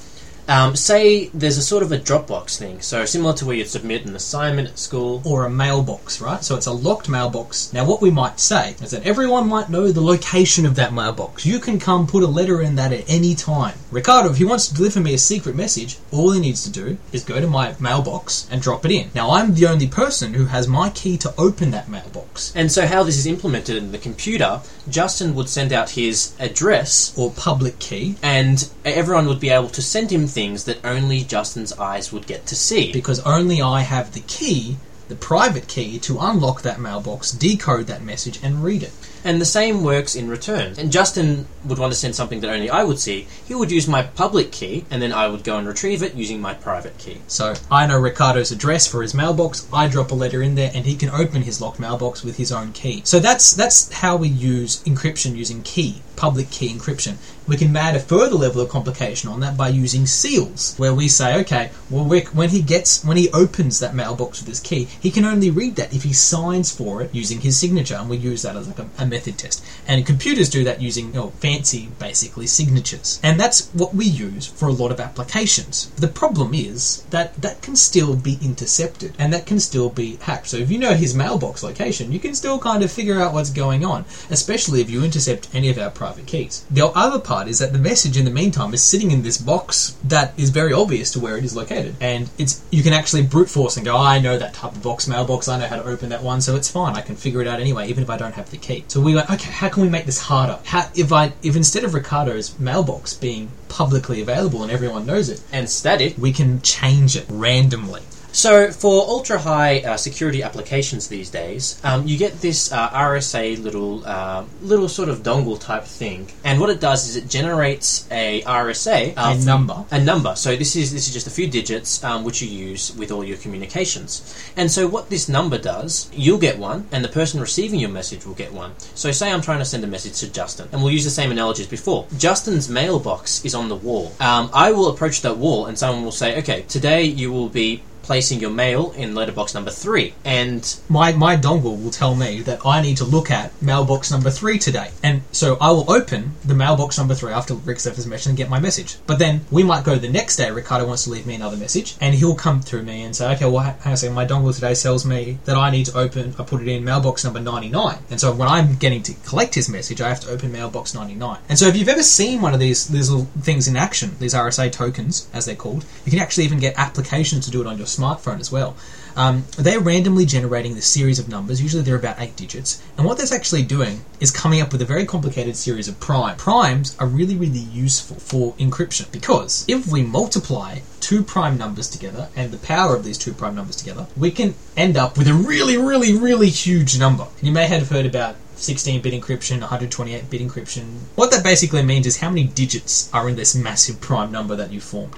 Um, 0.46 0.76
say 0.76 1.28
there's 1.28 1.56
a 1.56 1.62
sort 1.62 1.82
of 1.82 1.92
a 1.92 1.98
Dropbox 1.98 2.58
thing, 2.58 2.80
so 2.80 3.04
similar 3.04 3.32
to 3.34 3.46
where 3.46 3.56
you'd 3.56 3.68
submit 3.68 4.04
an 4.06 4.14
assignment 4.14 4.68
at 4.68 4.78
school. 4.78 5.22
or 5.24 5.44
a 5.44 5.50
mailbox, 5.50 6.20
right? 6.20 6.42
So 6.44 6.56
it's 6.56 6.66
a 6.66 6.72
locked 6.72 7.08
mailbox. 7.08 7.72
Now, 7.72 7.84
what 7.84 8.02
we 8.02 8.10
might 8.10 8.38
say 8.38 8.76
is 8.82 8.90
that 8.90 9.06
everyone 9.06 9.48
might 9.48 9.70
know 9.70 9.90
the 9.90 10.02
location 10.02 10.66
of 10.66 10.74
that 10.76 10.92
mailbox. 10.92 11.46
You 11.46 11.58
can 11.58 11.78
come 11.78 12.06
put 12.06 12.22
a 12.22 12.26
letter 12.26 12.60
in 12.60 12.74
that 12.76 12.92
at 12.92 13.04
any 13.08 13.34
time. 13.34 13.74
Ricardo, 13.90 14.30
if 14.30 14.36
he 14.36 14.44
wants 14.44 14.68
to 14.68 14.74
deliver 14.74 15.00
me 15.00 15.14
a 15.14 15.18
secret 15.18 15.56
message, 15.56 15.98
all 16.12 16.32
he 16.32 16.40
needs 16.40 16.62
to 16.64 16.70
do 16.70 16.98
is 17.12 17.24
go 17.24 17.40
to 17.40 17.46
my 17.46 17.74
mailbox 17.80 18.48
and 18.50 18.60
drop 18.60 18.84
it 18.84 18.90
in. 18.90 19.10
Now, 19.14 19.30
I'm 19.30 19.54
the 19.54 19.66
only 19.66 19.86
person 19.86 20.34
who 20.34 20.46
has 20.46 20.68
my 20.68 20.90
key 20.90 21.16
to 21.18 21.34
open 21.38 21.70
that 21.70 21.88
mailbox. 21.88 22.52
And 22.54 22.70
so 22.70 22.86
how 22.86 23.02
this 23.02 23.16
is 23.16 23.26
implemented 23.26 23.76
in 23.76 23.92
the 23.92 23.98
computer, 23.98 24.60
Justin 24.88 25.34
would 25.34 25.48
send 25.48 25.72
out 25.72 25.90
his 25.90 26.34
address, 26.38 27.14
Or 27.16 27.30
public 27.30 27.78
key, 27.78 28.16
and 28.22 28.68
everyone 28.84 29.26
would 29.26 29.40
be 29.40 29.50
able 29.50 29.68
to 29.68 29.82
send 29.82 30.10
him 30.10 30.26
things 30.26 30.64
that 30.64 30.84
only 30.84 31.22
Justin's 31.22 31.72
eyes 31.74 32.12
would 32.12 32.26
get 32.26 32.46
to 32.46 32.54
see. 32.56 32.92
because 32.92 33.20
only 33.20 33.62
I 33.62 33.80
have 33.80 34.12
the 34.12 34.20
key, 34.20 34.76
the 35.08 35.14
private 35.14 35.68
key, 35.68 35.98
to 36.00 36.18
unlock 36.18 36.62
that 36.62 36.80
mailbox, 36.80 37.30
decode 37.30 37.86
that 37.86 38.02
message, 38.02 38.40
and 38.42 38.62
read 38.64 38.82
it. 38.82 38.92
And 39.26 39.40
the 39.40 39.46
same 39.46 39.82
works 39.82 40.14
in 40.14 40.28
return. 40.28 40.74
And 40.76 40.92
Justin 40.92 41.46
would 41.64 41.78
want 41.78 41.94
to 41.94 41.98
send 41.98 42.14
something 42.14 42.40
that 42.40 42.50
only 42.50 42.68
I 42.68 42.84
would 42.84 42.98
see. 42.98 43.26
He 43.46 43.54
would 43.54 43.70
use 43.70 43.88
my 43.88 44.02
public 44.02 44.52
key, 44.52 44.84
and 44.90 45.00
then 45.00 45.14
I 45.14 45.28
would 45.28 45.44
go 45.44 45.56
and 45.56 45.66
retrieve 45.66 46.02
it 46.02 46.14
using 46.14 46.42
my 46.42 46.52
private 46.52 46.98
key. 46.98 47.22
So 47.26 47.54
I 47.70 47.86
know 47.86 47.98
Ricardo's 47.98 48.52
address 48.52 48.86
for 48.86 49.00
his 49.00 49.14
mailbox. 49.14 49.66
I 49.72 49.88
drop 49.88 50.10
a 50.10 50.14
letter 50.14 50.42
in 50.42 50.56
there, 50.56 50.70
and 50.74 50.84
he 50.84 50.94
can 50.94 51.08
open 51.08 51.40
his 51.42 51.58
locked 51.58 51.80
mailbox 51.80 52.22
with 52.22 52.36
his 52.36 52.52
own 52.52 52.72
key. 52.72 53.00
So 53.04 53.18
that's 53.18 53.54
that's 53.54 53.90
how 53.92 54.16
we 54.16 54.28
use 54.28 54.82
encryption 54.84 55.36
using 55.36 55.62
key, 55.62 56.02
public 56.16 56.50
key 56.50 56.68
encryption. 56.68 57.16
We 57.46 57.56
can 57.56 57.76
add 57.76 57.94
a 57.94 58.00
further 58.00 58.36
level 58.36 58.62
of 58.62 58.70
complication 58.70 59.28
on 59.28 59.40
that 59.40 59.56
by 59.56 59.68
using 59.68 60.06
seals, 60.06 60.74
where 60.78 60.94
we 60.94 61.08
say, 61.08 61.38
okay, 61.40 61.70
well, 61.90 62.04
we- 62.04 62.20
when 62.32 62.48
he 62.48 62.62
gets 62.62 63.04
when 63.04 63.16
he 63.16 63.30
opens 63.32 63.78
that 63.80 63.94
mailbox 63.94 64.40
with 64.40 64.48
his 64.48 64.60
key, 64.60 64.88
he 65.00 65.10
can 65.10 65.24
only 65.24 65.50
read 65.50 65.76
that 65.76 65.92
if 65.92 66.04
he 66.04 66.12
signs 66.12 66.70
for 66.70 67.02
it 67.02 67.14
using 67.14 67.40
his 67.40 67.58
signature, 67.58 67.96
and 67.96 68.08
we 68.08 68.16
use 68.16 68.42
that 68.42 68.56
as 68.56 68.66
like 68.66 68.78
a, 68.78 68.86
a 68.98 69.06
method 69.06 69.36
test. 69.36 69.62
And 69.86 70.06
computers 70.06 70.48
do 70.48 70.64
that 70.64 70.80
using 70.80 71.08
you 71.08 71.12
know, 71.12 71.32
fancy, 71.40 71.90
basically 71.98 72.46
signatures, 72.46 73.20
and 73.22 73.38
that's 73.38 73.68
what 73.74 73.94
we 73.94 74.06
use 74.06 74.46
for 74.46 74.68
a 74.68 74.72
lot 74.72 74.90
of 74.90 75.00
applications. 75.00 75.90
The 75.96 76.08
problem 76.08 76.54
is 76.54 77.02
that 77.10 77.40
that 77.42 77.60
can 77.60 77.76
still 77.76 78.16
be 78.16 78.38
intercepted, 78.40 79.12
and 79.18 79.32
that 79.32 79.44
can 79.46 79.60
still 79.60 79.90
be 79.90 80.16
hacked. 80.22 80.48
So 80.48 80.56
if 80.56 80.70
you 80.70 80.78
know 80.78 80.94
his 80.94 81.14
mailbox 81.14 81.62
location, 81.62 82.10
you 82.12 82.20
can 82.20 82.34
still 82.34 82.58
kind 82.58 82.82
of 82.82 82.90
figure 82.90 83.20
out 83.20 83.34
what's 83.34 83.50
going 83.50 83.84
on, 83.84 84.04
especially 84.30 84.80
if 84.80 84.88
you 84.88 85.04
intercept 85.04 85.48
any 85.52 85.68
of 85.68 85.78
our 85.78 85.90
private 85.90 86.26
keys. 86.26 86.64
The 86.70 86.86
other 86.86 87.18
part 87.18 87.33
is 87.42 87.58
that 87.58 87.72
the 87.72 87.78
message 87.78 88.16
in 88.16 88.24
the 88.24 88.30
meantime 88.30 88.72
is 88.74 88.82
sitting 88.82 89.10
in 89.10 89.22
this 89.22 89.38
box 89.38 89.96
that 90.04 90.38
is 90.38 90.50
very 90.50 90.72
obvious 90.72 91.10
to 91.12 91.20
where 91.20 91.36
it 91.36 91.44
is 91.44 91.54
located, 91.56 91.96
and 92.00 92.30
it's 92.38 92.62
you 92.70 92.82
can 92.82 92.92
actually 92.92 93.22
brute 93.22 93.50
force 93.50 93.76
and 93.76 93.84
go, 93.84 93.96
I 93.96 94.18
know 94.18 94.38
that 94.38 94.54
type 94.54 94.72
of 94.72 94.82
box, 94.82 95.06
mailbox, 95.06 95.48
I 95.48 95.58
know 95.58 95.66
how 95.66 95.76
to 95.76 95.84
open 95.84 96.08
that 96.10 96.22
one, 96.22 96.40
so 96.40 96.56
it's 96.56 96.70
fine. 96.70 96.96
I 96.96 97.00
can 97.00 97.16
figure 97.16 97.40
it 97.40 97.46
out 97.46 97.60
anyway, 97.60 97.88
even 97.88 98.02
if 98.02 98.10
I 98.10 98.16
don't 98.16 98.34
have 98.34 98.50
the 98.50 98.56
key. 98.56 98.84
So 98.88 99.00
we 99.00 99.14
went, 99.14 99.30
okay, 99.30 99.50
how 99.50 99.68
can 99.68 99.82
we 99.82 99.88
make 99.88 100.06
this 100.06 100.20
harder? 100.20 100.58
How, 100.64 100.88
if 100.94 101.12
I 101.12 101.32
if 101.42 101.56
instead 101.56 101.84
of 101.84 101.94
Ricardo's 101.94 102.58
mailbox 102.58 103.14
being 103.14 103.50
publicly 103.68 104.22
available 104.22 104.62
and 104.62 104.70
everyone 104.70 105.06
knows 105.06 105.28
it, 105.28 105.42
And 105.52 105.68
static, 105.68 106.16
we 106.18 106.32
can 106.32 106.60
change 106.62 107.16
it 107.16 107.26
randomly. 107.28 108.02
So, 108.34 108.72
for 108.72 109.06
ultra 109.06 109.38
high 109.38 109.78
uh, 109.78 109.96
security 109.96 110.42
applications 110.42 111.06
these 111.06 111.30
days, 111.30 111.80
um, 111.84 112.04
you 112.08 112.18
get 112.18 112.40
this 112.40 112.72
uh, 112.72 112.90
RSA 112.90 113.62
little 113.62 114.04
uh, 114.04 114.44
little 114.60 114.88
sort 114.88 115.08
of 115.08 115.22
dongle 115.22 115.58
type 115.58 115.84
thing, 115.84 116.26
and 116.42 116.58
what 116.60 116.68
it 116.68 116.80
does 116.80 117.08
is 117.08 117.14
it 117.14 117.28
generates 117.28 118.08
a 118.10 118.42
RSA 118.42 119.14
uh, 119.16 119.36
A 119.38 119.44
number. 119.44 119.84
a 119.92 120.02
number. 120.02 120.34
So 120.34 120.56
this 120.56 120.74
is 120.74 120.92
this 120.92 121.06
is 121.06 121.14
just 121.14 121.28
a 121.28 121.30
few 121.30 121.46
digits 121.46 122.02
um, 122.02 122.24
which 122.24 122.42
you 122.42 122.48
use 122.48 122.92
with 122.96 123.12
all 123.12 123.22
your 123.22 123.36
communications. 123.36 124.12
And 124.56 124.68
so 124.68 124.88
what 124.88 125.10
this 125.10 125.28
number 125.28 125.56
does, 125.56 126.10
you'll 126.12 126.38
get 126.38 126.58
one, 126.58 126.88
and 126.90 127.04
the 127.04 127.08
person 127.08 127.40
receiving 127.40 127.78
your 127.78 127.90
message 127.90 128.26
will 128.26 128.34
get 128.34 128.52
one. 128.52 128.72
So 128.96 129.12
say 129.12 129.30
I'm 129.30 129.42
trying 129.42 129.60
to 129.60 129.64
send 129.64 129.84
a 129.84 129.86
message 129.86 130.18
to 130.18 130.32
Justin, 130.32 130.68
and 130.72 130.82
we'll 130.82 130.90
use 130.92 131.04
the 131.04 131.10
same 131.10 131.30
analogy 131.30 131.62
as 131.62 131.68
before. 131.68 132.08
Justin's 132.18 132.68
mailbox 132.68 133.44
is 133.44 133.54
on 133.54 133.68
the 133.68 133.76
wall. 133.76 134.12
Um, 134.18 134.50
I 134.52 134.72
will 134.72 134.88
approach 134.88 135.22
that 135.22 135.36
wall, 135.36 135.66
and 135.66 135.78
someone 135.78 136.04
will 136.04 136.10
say, 136.10 136.36
"Okay, 136.40 136.64
today 136.68 137.04
you 137.04 137.30
will 137.30 137.48
be." 137.48 137.82
Placing 138.04 138.40
your 138.40 138.50
mail 138.50 138.92
in 138.92 139.14
letterbox 139.14 139.54
number 139.54 139.70
three, 139.70 140.12
and 140.26 140.76
my 140.90 141.12
my 141.12 141.36
dongle 141.38 141.82
will 141.82 141.90
tell 141.90 142.14
me 142.14 142.42
that 142.42 142.66
I 142.66 142.82
need 142.82 142.98
to 142.98 143.04
look 143.04 143.30
at 143.30 143.50
mailbox 143.62 144.10
number 144.10 144.28
three 144.28 144.58
today, 144.58 144.90
and 145.02 145.22
so 145.32 145.56
I 145.58 145.70
will 145.70 145.90
open 145.90 146.32
the 146.44 146.54
mailbox 146.54 146.98
number 146.98 147.14
three 147.14 147.32
after 147.32 147.54
Rick's 147.54 147.86
left 147.86 147.96
his 147.96 148.06
message 148.06 148.26
and 148.26 148.36
get 148.36 148.50
my 148.50 148.60
message. 148.60 148.98
But 149.06 149.18
then 149.18 149.46
we 149.50 149.62
might 149.62 149.84
go 149.84 149.96
the 149.96 150.10
next 150.10 150.36
day. 150.36 150.50
Ricardo 150.50 150.86
wants 150.86 151.04
to 151.04 151.10
leave 151.10 151.26
me 151.26 151.34
another 151.34 151.56
message, 151.56 151.96
and 151.98 152.14
he'll 152.14 152.34
come 152.34 152.60
through 152.60 152.82
me 152.82 153.02
and 153.04 153.16
say, 153.16 153.32
"Okay, 153.36 153.46
well, 153.46 153.60
hang 153.60 153.76
on 153.86 153.92
a 153.92 153.96
second, 153.96 154.14
my 154.14 154.26
dongle 154.26 154.54
today 154.54 154.74
tells 154.74 155.06
me 155.06 155.38
that 155.46 155.56
I 155.56 155.70
need 155.70 155.86
to 155.86 155.96
open. 155.96 156.34
I 156.38 156.42
put 156.42 156.60
it 156.60 156.68
in 156.68 156.84
mailbox 156.84 157.24
number 157.24 157.40
ninety 157.40 157.70
nine, 157.70 158.00
and 158.10 158.20
so 158.20 158.32
when 158.32 158.48
I'm 158.48 158.76
getting 158.76 159.02
to 159.04 159.14
collect 159.24 159.54
his 159.54 159.70
message, 159.70 160.02
I 160.02 160.10
have 160.10 160.20
to 160.20 160.30
open 160.30 160.52
mailbox 160.52 160.92
ninety 160.92 161.14
nine. 161.14 161.38
And 161.48 161.58
so 161.58 161.68
if 161.68 161.74
you've 161.76 161.88
ever 161.88 162.02
seen 162.02 162.42
one 162.42 162.52
of 162.52 162.60
these 162.60 162.86
these 162.86 163.08
little 163.08 163.28
things 163.40 163.66
in 163.66 163.76
action, 163.76 164.16
these 164.18 164.34
RSA 164.34 164.70
tokens 164.70 165.26
as 165.32 165.46
they're 165.46 165.54
called, 165.54 165.86
you 166.04 166.10
can 166.10 166.20
actually 166.20 166.44
even 166.44 166.58
get 166.58 166.74
applications 166.76 167.46
to 167.46 167.50
do 167.50 167.62
it 167.62 167.66
on 167.66 167.78
your 167.78 167.86
smartphone 167.98 168.40
as 168.40 168.50
well. 168.50 168.76
Um, 169.16 169.44
they're 169.56 169.80
randomly 169.80 170.26
generating 170.26 170.74
this 170.74 170.86
series 170.86 171.18
of 171.18 171.28
numbers. 171.28 171.62
Usually 171.62 171.82
they're 171.82 171.96
about 171.96 172.20
eight 172.20 172.36
digits. 172.36 172.82
And 172.96 173.06
what 173.06 173.18
that's 173.18 173.32
actually 173.32 173.62
doing 173.62 174.00
is 174.20 174.30
coming 174.30 174.60
up 174.60 174.72
with 174.72 174.82
a 174.82 174.86
very 174.86 175.06
complicated 175.06 175.56
series 175.56 175.88
of 175.88 176.00
prime. 176.00 176.36
Primes 176.36 176.96
are 176.98 177.06
really, 177.06 177.36
really 177.36 177.60
useful 177.60 178.16
for 178.16 178.54
encryption 178.54 179.10
because 179.12 179.64
if 179.68 179.86
we 179.86 180.02
multiply 180.02 180.80
two 181.00 181.22
prime 181.22 181.56
numbers 181.56 181.88
together 181.88 182.28
and 182.34 182.50
the 182.50 182.58
power 182.58 182.96
of 182.96 183.04
these 183.04 183.18
two 183.18 183.32
prime 183.32 183.54
numbers 183.54 183.76
together, 183.76 184.06
we 184.16 184.30
can 184.30 184.54
end 184.76 184.96
up 184.96 185.16
with 185.16 185.28
a 185.28 185.34
really, 185.34 185.76
really, 185.76 186.16
really 186.16 186.48
huge 186.48 186.98
number. 186.98 187.26
You 187.40 187.52
may 187.52 187.66
have 187.66 187.90
heard 187.90 188.06
about 188.06 188.36
16-bit 188.56 189.12
encryption, 189.12 189.60
128-bit 189.60 190.40
encryption. 190.40 191.00
What 191.14 191.30
that 191.32 191.44
basically 191.44 191.82
means 191.82 192.06
is 192.06 192.18
how 192.18 192.30
many 192.30 192.44
digits 192.44 193.12
are 193.12 193.28
in 193.28 193.36
this 193.36 193.54
massive 193.54 194.00
prime 194.00 194.32
number 194.32 194.56
that 194.56 194.72
you 194.72 194.80
formed. 194.80 195.14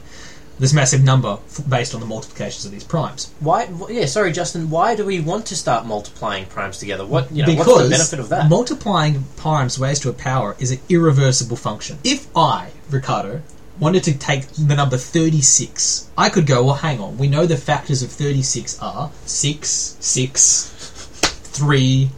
This 0.58 0.72
massive 0.72 1.04
number 1.04 1.38
f- 1.50 1.68
based 1.68 1.94
on 1.94 2.00
the 2.00 2.06
multiplications 2.06 2.64
of 2.64 2.70
these 2.72 2.82
primes. 2.84 3.30
why? 3.40 3.66
wh- 3.66 3.90
Yeah, 3.90 4.06
sorry, 4.06 4.32
Justin. 4.32 4.70
Why 4.70 4.96
do 4.96 5.04
we 5.04 5.20
want 5.20 5.44
to 5.46 5.56
start 5.56 5.84
multiplying 5.84 6.46
primes 6.46 6.78
together? 6.78 7.04
What 7.04 7.30
you 7.30 7.42
know? 7.42 7.48
because 7.52 7.66
what's 7.66 7.82
the 7.84 7.90
benefit 7.90 8.18
of 8.20 8.28
that? 8.30 8.48
multiplying 8.48 9.25
primes 9.36 9.78
raised 9.78 10.02
to 10.02 10.08
a 10.08 10.14
power 10.14 10.56
is 10.58 10.70
an 10.70 10.78
irreversible 10.88 11.56
function. 11.56 11.98
If 12.04 12.26
I, 12.34 12.70
Ricardo, 12.90 13.42
wanted 13.78 14.02
to 14.04 14.16
take 14.16 14.48
the 14.52 14.75
number 14.75 14.96
36, 14.96 16.08
I 16.16 16.30
could 16.30 16.46
go, 16.46 16.64
well, 16.64 16.76
hang 16.76 17.00
on, 17.00 17.18
we 17.18 17.28
know 17.28 17.44
the 17.44 17.58
factors 17.58 18.02
of 18.02 18.10
36 18.10 18.80
are 18.80 19.10
6, 19.26 19.96
6, 20.00 20.70
3, 21.52 22.10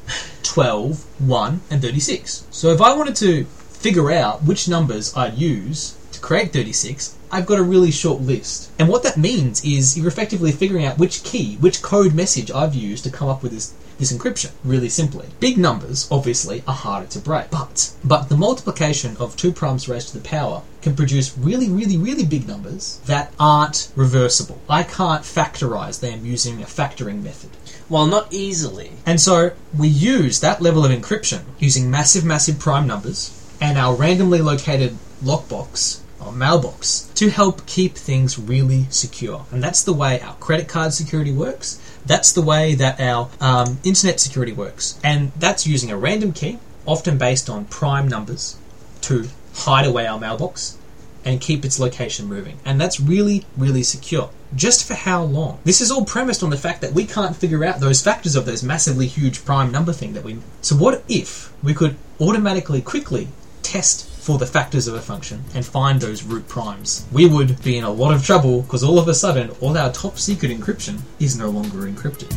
12, 0.44 1.04
1, 1.28 1.60
and 1.70 1.82
36. 1.82 2.46
So 2.52 2.68
if 2.70 2.80
I 2.80 2.94
wanted 2.94 3.16
to 3.16 3.44
figure 3.44 4.12
out 4.12 4.44
which 4.44 4.68
numbers 4.68 5.16
I'd 5.16 5.34
use 5.34 5.96
to 6.12 6.20
create 6.20 6.52
36, 6.52 7.16
I've 7.30 7.46
got 7.46 7.58
a 7.58 7.62
really 7.62 7.90
short 7.90 8.20
list. 8.20 8.70
And 8.78 8.88
what 8.88 9.02
that 9.02 9.16
means 9.16 9.64
is 9.64 9.96
you're 9.96 10.08
effectively 10.08 10.52
figuring 10.52 10.84
out 10.84 10.98
which 10.98 11.22
key, 11.24 11.56
which 11.56 11.82
code 11.82 12.14
message 12.14 12.50
I've 12.50 12.74
used 12.74 13.04
to 13.04 13.10
come 13.10 13.28
up 13.28 13.42
with 13.42 13.52
this 13.52 13.74
this 13.98 14.12
encryption, 14.12 14.52
really 14.64 14.88
simply. 14.88 15.26
Big 15.40 15.58
numbers, 15.58 16.06
obviously, 16.10 16.62
are 16.68 16.74
harder 16.74 17.08
to 17.08 17.18
break. 17.18 17.50
But 17.50 17.92
but 18.04 18.28
the 18.28 18.36
multiplication 18.36 19.16
of 19.18 19.36
two 19.36 19.52
primes 19.52 19.88
raised 19.88 20.10
to 20.10 20.18
the 20.18 20.28
power 20.28 20.62
can 20.82 20.94
produce 20.94 21.36
really, 21.36 21.68
really, 21.68 21.96
really 21.96 22.24
big 22.24 22.46
numbers 22.46 23.00
that 23.06 23.32
aren't 23.40 23.90
reversible. 23.96 24.60
I 24.68 24.84
can't 24.84 25.22
factorize 25.22 26.00
them 26.00 26.24
using 26.24 26.62
a 26.62 26.66
factoring 26.66 27.22
method. 27.22 27.50
Well, 27.88 28.06
not 28.06 28.32
easily. 28.32 28.92
And 29.04 29.20
so 29.20 29.52
we 29.76 29.88
use 29.88 30.40
that 30.40 30.62
level 30.62 30.84
of 30.84 30.92
encryption 30.92 31.42
using 31.58 31.90
massive, 31.90 32.24
massive 32.24 32.58
prime 32.58 32.86
numbers 32.86 33.34
and 33.60 33.76
our 33.76 33.94
randomly 33.94 34.40
located 34.40 34.96
lockbox 35.24 36.00
or 36.20 36.32
mailbox 36.32 37.10
to 37.14 37.30
help 37.30 37.66
keep 37.66 37.94
things 37.94 38.38
really 38.38 38.86
secure. 38.90 39.46
And 39.50 39.62
that's 39.62 39.82
the 39.82 39.92
way 39.92 40.20
our 40.20 40.34
credit 40.36 40.68
card 40.68 40.92
security 40.92 41.32
works. 41.32 41.80
That's 42.06 42.32
the 42.32 42.42
way 42.42 42.74
that 42.74 43.00
our 43.00 43.30
um, 43.40 43.78
internet 43.84 44.20
security 44.20 44.52
works. 44.52 44.98
And 45.04 45.32
that's 45.36 45.66
using 45.66 45.90
a 45.90 45.96
random 45.96 46.32
key, 46.32 46.58
often 46.86 47.18
based 47.18 47.48
on 47.48 47.66
prime 47.66 48.08
numbers, 48.08 48.56
to 49.02 49.28
hide 49.54 49.86
away 49.86 50.06
our 50.06 50.18
mailbox 50.18 50.78
and 51.24 51.40
keep 51.40 51.64
its 51.64 51.78
location 51.78 52.26
moving. 52.26 52.58
And 52.64 52.80
that's 52.80 53.00
really, 53.00 53.44
really 53.56 53.82
secure. 53.82 54.30
Just 54.54 54.86
for 54.86 54.94
how 54.94 55.22
long? 55.22 55.58
This 55.64 55.80
is 55.80 55.90
all 55.90 56.04
premised 56.04 56.42
on 56.42 56.50
the 56.50 56.56
fact 56.56 56.80
that 56.80 56.92
we 56.92 57.04
can't 57.04 57.36
figure 57.36 57.64
out 57.64 57.80
those 57.80 58.02
factors 58.02 58.34
of 58.34 58.46
those 58.46 58.62
massively 58.62 59.06
huge 59.06 59.44
prime 59.44 59.70
number 59.70 59.92
thing 59.92 60.14
that 60.14 60.24
we. 60.24 60.38
So, 60.62 60.74
what 60.76 61.04
if 61.06 61.52
we 61.62 61.74
could 61.74 61.96
automatically, 62.18 62.80
quickly 62.80 63.28
test 63.62 64.07
for 64.28 64.36
the 64.36 64.44
factors 64.44 64.86
of 64.86 64.94
a 64.94 65.00
function 65.00 65.42
and 65.54 65.64
find 65.64 66.02
those 66.02 66.22
root 66.22 66.46
primes? 66.48 67.06
We 67.12 67.26
would 67.26 67.62
be 67.62 67.78
in 67.78 67.84
a 67.84 67.90
lot 67.90 68.14
of 68.14 68.22
trouble 68.22 68.60
because 68.60 68.84
all 68.84 68.98
of 68.98 69.08
a 69.08 69.14
sudden, 69.14 69.48
all 69.62 69.74
our 69.78 69.90
top 69.90 70.18
secret 70.18 70.50
encryption 70.50 71.00
is 71.18 71.38
no 71.38 71.48
longer 71.48 71.90
encrypted. 71.90 72.30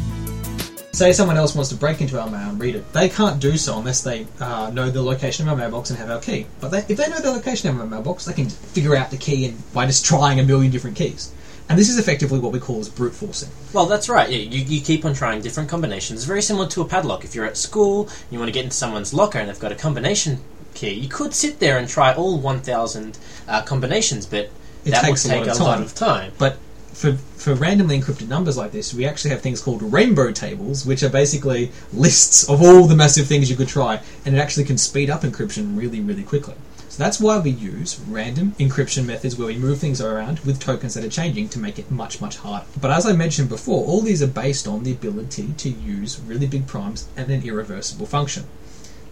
Say 0.96 1.12
someone 1.12 1.36
else 1.36 1.54
wants 1.54 1.70
to 1.72 1.76
break 1.76 2.00
into 2.00 2.18
our 2.18 2.30
mail 2.30 2.52
and 2.52 2.62
read 2.62 2.76
it. 2.76 2.94
They 2.94 3.10
can't 3.10 3.42
do 3.42 3.58
so 3.58 3.78
unless 3.78 4.04
they 4.04 4.26
uh, 4.40 4.72
know 4.74 4.90
the 4.90 5.02
location 5.02 5.46
of 5.46 5.52
our 5.52 5.58
mailbox 5.58 5.90
and 5.90 6.00
have 6.00 6.10
our 6.10 6.22
key. 6.22 6.46
But 6.62 6.70
they, 6.72 6.78
if 6.78 6.96
they 6.96 7.10
know 7.10 7.20
the 7.20 7.34
location 7.34 7.70
of 7.70 7.78
our 7.78 7.86
mailbox, 7.86 8.24
they 8.24 8.32
can 8.32 8.48
figure 8.48 8.96
out 8.96 9.12
the 9.12 9.18
key 9.18 9.44
and 9.48 9.74
by 9.74 9.86
just 9.86 10.06
trying 10.06 10.40
a 10.40 10.44
million 10.44 10.72
different 10.72 10.96
keys. 10.96 11.34
And 11.68 11.78
this 11.78 11.90
is 11.90 12.00
effectively 12.00 12.40
what 12.40 12.54
we 12.54 12.60
call 12.60 12.80
as 12.80 12.88
brute 12.88 13.14
forcing. 13.14 13.50
Well, 13.74 13.86
that's 13.86 14.08
right. 14.08 14.30
Yeah, 14.30 14.38
you, 14.38 14.64
you 14.64 14.80
keep 14.80 15.04
on 15.04 15.14
trying 15.14 15.42
different 15.42 15.70
combinations. 15.70 16.20
It's 16.20 16.26
very 16.26 16.42
similar 16.42 16.68
to 16.68 16.82
a 16.82 16.86
padlock. 16.86 17.26
If 17.26 17.36
you're 17.36 17.46
at 17.46 17.58
school, 17.58 18.08
you 18.30 18.40
want 18.40 18.48
to 18.48 18.54
get 18.54 18.64
into 18.64 18.78
someone's 18.78 19.14
locker 19.14 19.40
and 19.40 19.50
they've 19.50 19.60
got 19.60 19.74
a 19.74 19.76
combination 19.76 20.40
key, 20.74 20.92
you 20.94 21.10
could 21.10 21.34
sit 21.34 21.60
there 21.60 21.78
and 21.78 21.88
try 21.88 22.14
all 22.14 22.38
1,000 22.38 23.18
uh, 23.48 23.62
combinations, 23.64 24.26
but 24.26 24.50
It 24.86 24.92
that 24.92 25.04
would 25.04 25.10
takes 25.10 25.26
a 25.26 25.28
lot 25.30 25.34
take 25.34 25.48
of 25.54 25.60
a 25.60 25.64
lot 25.64 25.76
time. 25.76 25.84
of 25.84 25.96
time. 25.96 26.32
But 26.38 26.58
for, 26.94 27.14
for 27.14 27.56
randomly 27.56 28.00
encrypted 28.00 28.28
numbers 28.28 28.58
like 28.58 28.72
this, 28.72 28.94
we 28.94 29.06
actually 29.06 29.32
have 29.32 29.42
things 29.42 29.62
called 29.62 29.82
rainbow 29.82 30.32
tables, 30.32 30.86
which 30.86 31.04
are 31.04 31.10
basically 31.10 31.72
lists 31.94 32.48
of 32.50 32.62
all 32.62 32.86
the 32.88 32.96
massive 32.96 33.28
things 33.28 33.50
you 33.50 33.56
could 33.56 33.70
try, 33.70 34.02
and 34.26 34.36
it 34.36 34.40
actually 34.40 34.66
can 34.66 34.78
speed 34.78 35.10
up 35.10 35.22
encryption 35.22 35.78
really, 35.78 36.00
really 36.02 36.24
quickly. 36.24 36.56
So 36.90 37.02
that's 37.02 37.22
why 37.22 37.40
we 37.40 37.52
use 37.52 38.02
random 38.10 38.52
encryption 38.60 39.06
methods 39.06 39.38
where 39.38 39.48
we 39.48 39.58
move 39.58 39.80
things 39.80 40.02
around 40.02 40.40
with 40.42 40.60
tokens 40.60 40.94
that 40.96 41.06
are 41.06 41.10
changing 41.10 41.48
to 41.50 41.60
make 41.60 41.80
it 41.80 41.90
much, 41.90 42.20
much 42.20 42.36
harder. 42.36 42.66
But 42.82 42.92
as 42.92 43.06
I 43.06 43.14
mentioned 43.14 43.48
before, 43.48 43.86
all 43.86 44.02
these 44.02 44.22
are 44.22 44.28
based 44.28 44.68
on 44.68 44.84
the 44.84 44.92
ability 44.92 45.54
to 45.58 45.70
use 45.70 46.20
really 46.20 46.48
big 46.48 46.68
primes 46.68 47.08
and 47.16 47.32
an 47.32 47.44
irreversible 47.48 48.08
function. 48.08 48.44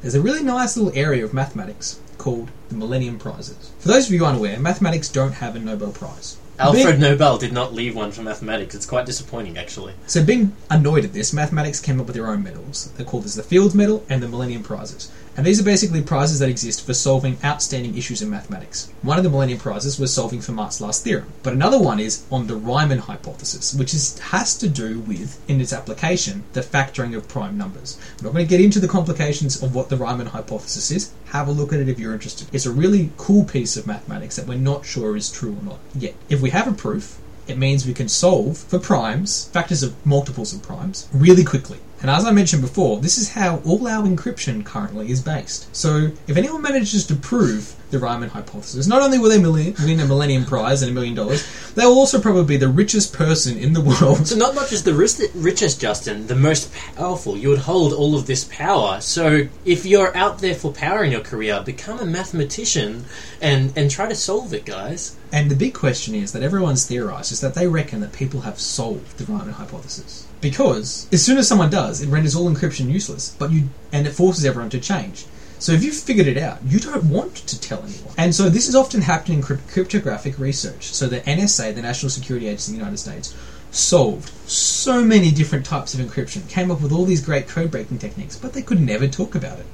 There's 0.02 0.16
a 0.16 0.22
really 0.22 0.44
nice 0.44 0.78
little 0.78 0.98
area 0.98 1.26
of 1.26 1.34
mathematics 1.34 2.00
called 2.18 2.50
the 2.70 2.76
Millennium 2.76 3.20
Prizes. 3.20 3.72
For 3.80 3.90
those 3.90 4.08
of 4.08 4.14
you 4.14 4.26
unaware, 4.26 4.58
mathematics 4.60 5.10
don't 5.10 5.34
have 5.34 5.56
a 5.56 5.60
Nobel 5.60 5.92
Prize. 5.92 6.38
Alfred 6.58 6.86
Big- 6.86 7.00
Nobel 7.00 7.38
did 7.38 7.54
not 7.54 7.74
leave 7.74 7.96
one 7.96 8.12
for 8.12 8.22
mathematics. 8.22 8.76
It's 8.76 8.86
quite 8.86 9.06
disappointing, 9.06 9.58
actually. 9.58 9.94
So, 10.08 10.24
being 10.24 10.56
annoyed 10.70 11.06
at 11.06 11.14
this, 11.14 11.32
mathematics 11.34 11.80
came 11.80 12.00
up 12.00 12.06
with 12.08 12.16
their 12.16 12.28
own 12.28 12.44
medals. 12.44 12.92
They're 12.98 13.06
called 13.06 13.26
as 13.26 13.36
the 13.36 13.44
Fields 13.44 13.74
Medal 13.76 14.06
and 14.10 14.22
the 14.22 14.28
Millennium 14.28 14.64
Prizes. 14.64 15.10
And 15.40 15.46
these 15.46 15.62
are 15.62 15.64
basically 15.64 16.02
prizes 16.02 16.40
that 16.40 16.50
exist 16.50 16.86
for 16.86 16.94
solving 16.94 17.38
outstanding 17.46 17.98
issues 17.98 18.22
in 18.22 18.30
mathematics. 18.30 18.92
One 19.04 19.18
of 19.18 19.24
the 19.24 19.30
Millennium 19.30 19.60
Prizes 19.60 19.98
was 19.98 20.14
solving 20.14 20.40
Fermat's 20.40 20.82
last 20.82 21.06
theorem, 21.06 21.32
but 21.44 21.54
another 21.54 21.80
one 21.80 21.98
is 21.98 22.26
on 22.30 22.48
the 22.48 22.58
Riemann 22.58 22.98
hypothesis, 22.98 23.74
which 23.74 23.94
is, 23.94 24.20
has 24.20 24.58
to 24.58 24.68
do 24.68 25.00
with, 25.00 25.42
in 25.50 25.62
its 25.62 25.72
application, 25.72 26.44
the 26.52 26.60
factoring 26.60 27.16
of 27.16 27.30
prime 27.30 27.58
numbers. 27.58 27.98
I'm 28.20 28.26
not 28.26 28.34
going 28.34 28.46
to 28.46 28.50
get 28.50 28.60
into 28.60 28.82
the 28.82 28.90
complications 28.90 29.64
of 29.64 29.74
what 29.74 29.88
the 29.88 29.96
Riemann 29.96 30.28
hypothesis 30.28 30.92
is. 30.92 31.14
Have 31.28 31.48
a 31.48 31.54
look 31.54 31.72
at 31.72 31.80
it 31.80 31.88
if 31.88 32.00
you're 32.00 32.12
interested. 32.12 32.50
It's 32.52 32.66
a 32.66 32.72
really 32.72 33.14
cool 33.16 33.46
piece 33.46 33.78
of 33.78 33.88
mathematics 33.88 34.36
that 34.36 34.46
we're 34.46 34.58
not 34.58 34.86
sure 34.86 35.16
is 35.16 35.32
true 35.32 35.56
or 35.58 35.64
not 35.64 35.80
yet. 35.96 36.16
If 36.28 36.42
we 36.42 36.50
have 36.50 36.68
a 36.68 36.74
proof, 36.74 37.18
it 37.48 37.58
means 37.58 37.88
we 37.88 37.94
can 37.94 38.10
solve 38.10 38.58
for 38.58 38.78
primes, 38.78 39.46
factors 39.54 39.84
of 39.84 40.06
multiples 40.06 40.54
of 40.54 40.62
primes, 40.62 41.08
really 41.14 41.46
quickly. 41.46 41.80
And 42.02 42.10
as 42.10 42.26
I 42.26 42.32
mentioned 42.32 42.62
before, 42.62 43.00
this 43.00 43.18
is 43.18 43.30
how 43.30 43.58
all 43.66 43.88
our 43.88 44.06
encryption 44.06 44.66
currently 44.66 45.12
is 45.12 45.22
based. 45.22 45.74
So 45.76 46.12
if 46.28 46.38
anyone 46.38 46.62
manages 46.62 47.06
to 47.08 47.16
prove 47.16 47.76
the 47.92 48.00
Riemann 48.00 48.30
hypothesis, 48.30 48.88
not 48.88 49.02
only 49.02 49.18
will 49.18 49.30
they 49.30 49.40
win 49.40 50.00
a 50.00 50.06
Millennium 50.06 50.46
Prize 50.46 50.82
and 50.82 50.92
a 50.92 50.94
million 50.94 51.16
dollars, 51.16 51.46
they 51.74 51.86
will 51.86 51.98
also 51.98 52.22
probably 52.22 52.46
be 52.46 52.58
the 52.58 52.68
richest 52.68 53.14
person 53.14 53.58
in 53.58 53.74
the 53.74 53.82
world. 53.82 54.28
So 54.28 54.36
not 54.36 54.56
not 54.56 54.70
just 54.70 54.86
the 54.86 54.94
ris- 54.94 55.30
richest, 55.34 55.82
Justin, 55.82 56.28
the 56.28 56.36
most 56.36 56.74
powerful. 56.96 57.38
You 57.38 57.50
would 57.50 57.60
hold 57.60 57.94
all 57.94 58.16
of 58.16 58.28
this 58.28 58.46
power. 58.46 59.02
So 59.02 59.48
if 59.66 59.86
you're 59.86 60.16
out 60.16 60.40
there 60.40 60.56
for 60.56 60.72
power 60.72 61.04
in 61.04 61.12
your 61.12 61.22
career, 61.22 61.62
become 61.66 62.00
a 62.00 62.06
mathematician 62.06 63.06
and 63.42 63.74
and 63.76 63.90
try 63.90 64.08
to 64.08 64.16
solve 64.16 64.54
it, 64.54 64.66
guys. 64.66 65.16
And 65.32 65.50
the 65.50 65.56
big 65.56 65.74
question 65.74 66.16
is 66.16 66.32
that 66.32 66.44
everyone's 66.44 66.88
theorized 66.88 67.32
is 67.32 67.42
that 67.42 67.54
they 67.54 67.68
reckon 67.68 68.02
that 68.02 68.14
people 68.14 68.42
have 68.42 68.60
solved 68.60 69.18
the 69.18 69.26
Riemann 69.26 69.54
hypothesis. 69.54 70.26
Because 70.42 71.08
as 71.12 71.24
soon 71.24 71.38
as 71.38 71.48
someone 71.48 71.70
does, 71.70 72.02
it 72.02 72.10
renders 72.10 72.36
all 72.36 72.50
encryption 72.50 72.90
useless, 72.92 73.36
but 73.38 73.52
you 73.52 73.70
and 73.92 74.08
it 74.08 74.12
forces 74.12 74.46
everyone 74.46 74.70
to 74.72 74.80
change. 74.80 75.26
So 75.60 75.74
if 75.74 75.84
you've 75.84 75.96
figured 75.96 76.28
it 76.28 76.38
out, 76.38 76.60
you 76.66 76.80
don't 76.80 77.04
want 77.06 77.36
to 77.36 77.60
tell 77.60 77.84
anyone. 77.84 78.14
And 78.18 78.34
so 78.34 78.50
this 78.50 78.70
is 78.70 78.76
often 78.76 79.02
happening 79.02 79.40
in 79.40 79.44
crypt- 79.44 79.68
cryptographic 79.68 80.40
research. 80.40 80.94
So 80.94 81.08
the 81.08 81.20
NSA, 81.22 81.76
the 81.76 81.82
National 81.82 82.10
Security 82.10 82.48
Agency 82.48 82.72
in 82.72 82.78
the 82.78 82.80
United 82.80 82.98
States, 82.98 83.36
solved 83.72 84.32
so 84.50 85.04
many 85.04 85.32
different 85.32 85.66
types 85.66 85.94
of 85.94 86.00
encryption, 86.00 86.48
came 86.50 86.72
up 86.72 86.82
with 86.82 86.92
all 86.92 87.06
these 87.06 87.24
great 87.24 87.48
code 87.48 87.72
breaking 87.72 88.00
techniques, 88.00 88.38
but 88.38 88.54
they 88.54 88.62
could 88.62 88.80
never 88.80 89.08
talk 89.08 89.36
about 89.36 89.60
it. 89.60 89.66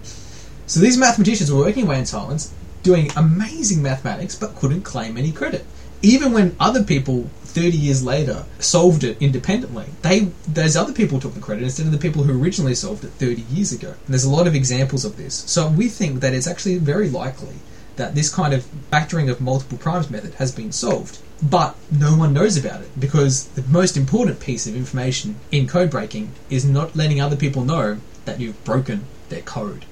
So 0.67 0.79
these 0.79 0.97
mathematicians 0.97 1.51
were 1.51 1.59
working 1.59 1.85
away 1.85 1.99
in 1.99 2.05
silence, 2.05 2.51
doing 2.81 3.11
amazing 3.15 3.81
mathematics, 3.81 4.35
but 4.35 4.55
couldn't 4.55 4.81
claim 4.81 5.17
any 5.17 5.31
credit. 5.31 5.65
Even 6.01 6.33
when 6.33 6.55
other 6.59 6.83
people, 6.83 7.29
30 7.55 7.77
years 7.77 8.03
later, 8.03 8.45
solved 8.59 9.05
it 9.05 9.17
independently, 9.21 9.85
they 10.01 10.31
those 10.47 10.75
other 10.75 10.91
people 10.91 11.19
took 11.21 11.33
the 11.33 11.39
credit 11.39 11.63
instead 11.63 11.85
of 11.85 11.93
the 11.93 11.97
people 11.97 12.23
who 12.23 12.39
originally 12.39 12.75
solved 12.75 13.05
it 13.05 13.11
30 13.11 13.43
years 13.43 13.71
ago. 13.71 13.87
And 14.05 14.09
there's 14.09 14.25
a 14.25 14.29
lot 14.29 14.45
of 14.45 14.53
examples 14.53 15.05
of 15.05 15.15
this. 15.15 15.33
So 15.47 15.69
we 15.69 15.87
think 15.87 16.19
that 16.19 16.33
it's 16.33 16.47
actually 16.47 16.77
very 16.77 17.09
likely 17.09 17.55
that 17.95 18.13
this 18.13 18.33
kind 18.33 18.53
of 18.53 18.65
factoring 18.91 19.31
of 19.31 19.39
multiple 19.39 19.77
primes 19.77 20.11
method 20.11 20.33
has 20.33 20.51
been 20.51 20.73
solved. 20.73 21.19
But 21.41 21.77
no 21.89 22.17
one 22.17 22.33
knows 22.33 22.57
about 22.57 22.81
it 22.81 22.99
because 22.99 23.45
the 23.49 23.63
most 23.63 23.95
important 23.95 24.41
piece 24.41 24.67
of 24.67 24.75
information 24.75 25.37
in 25.49 25.65
code 25.65 25.89
breaking 25.89 26.31
is 26.49 26.65
not 26.65 26.95
letting 26.95 27.21
other 27.21 27.37
people 27.37 27.63
know 27.63 27.99
that 28.25 28.41
you've 28.41 28.61
broken 28.65 29.05
their 29.29 29.41
code. 29.41 29.85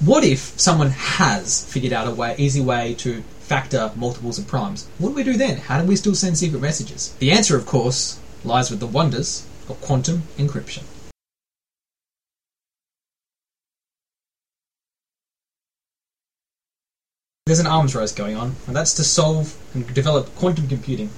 What 0.00 0.24
if 0.24 0.58
someone 0.58 0.90
has 0.90 1.64
figured 1.70 1.92
out 1.92 2.08
a 2.08 2.10
way, 2.10 2.34
easy 2.38 2.60
way 2.60 2.94
to 2.94 3.22
factor 3.44 3.92
multiples 3.94 4.38
of 4.38 4.46
primes? 4.46 4.88
What 4.98 5.10
do 5.10 5.14
we 5.14 5.22
do 5.22 5.36
then? 5.36 5.58
How 5.58 5.80
do 5.80 5.86
we 5.86 5.96
still 5.96 6.14
send 6.14 6.38
secret 6.38 6.62
messages? 6.62 7.14
The 7.18 7.30
answer, 7.30 7.56
of 7.56 7.66
course, 7.66 8.18
lies 8.42 8.70
with 8.70 8.80
the 8.80 8.86
wonders 8.86 9.46
of 9.68 9.80
quantum 9.80 10.22
encryption. 10.38 10.84
There's 17.46 17.60
an 17.60 17.66
arms 17.66 17.94
race 17.94 18.12
going 18.12 18.36
on, 18.36 18.56
and 18.66 18.74
that's 18.74 18.94
to 18.94 19.04
solve 19.04 19.54
and 19.74 19.92
develop 19.92 20.34
quantum 20.34 20.66
computing. 20.66 21.10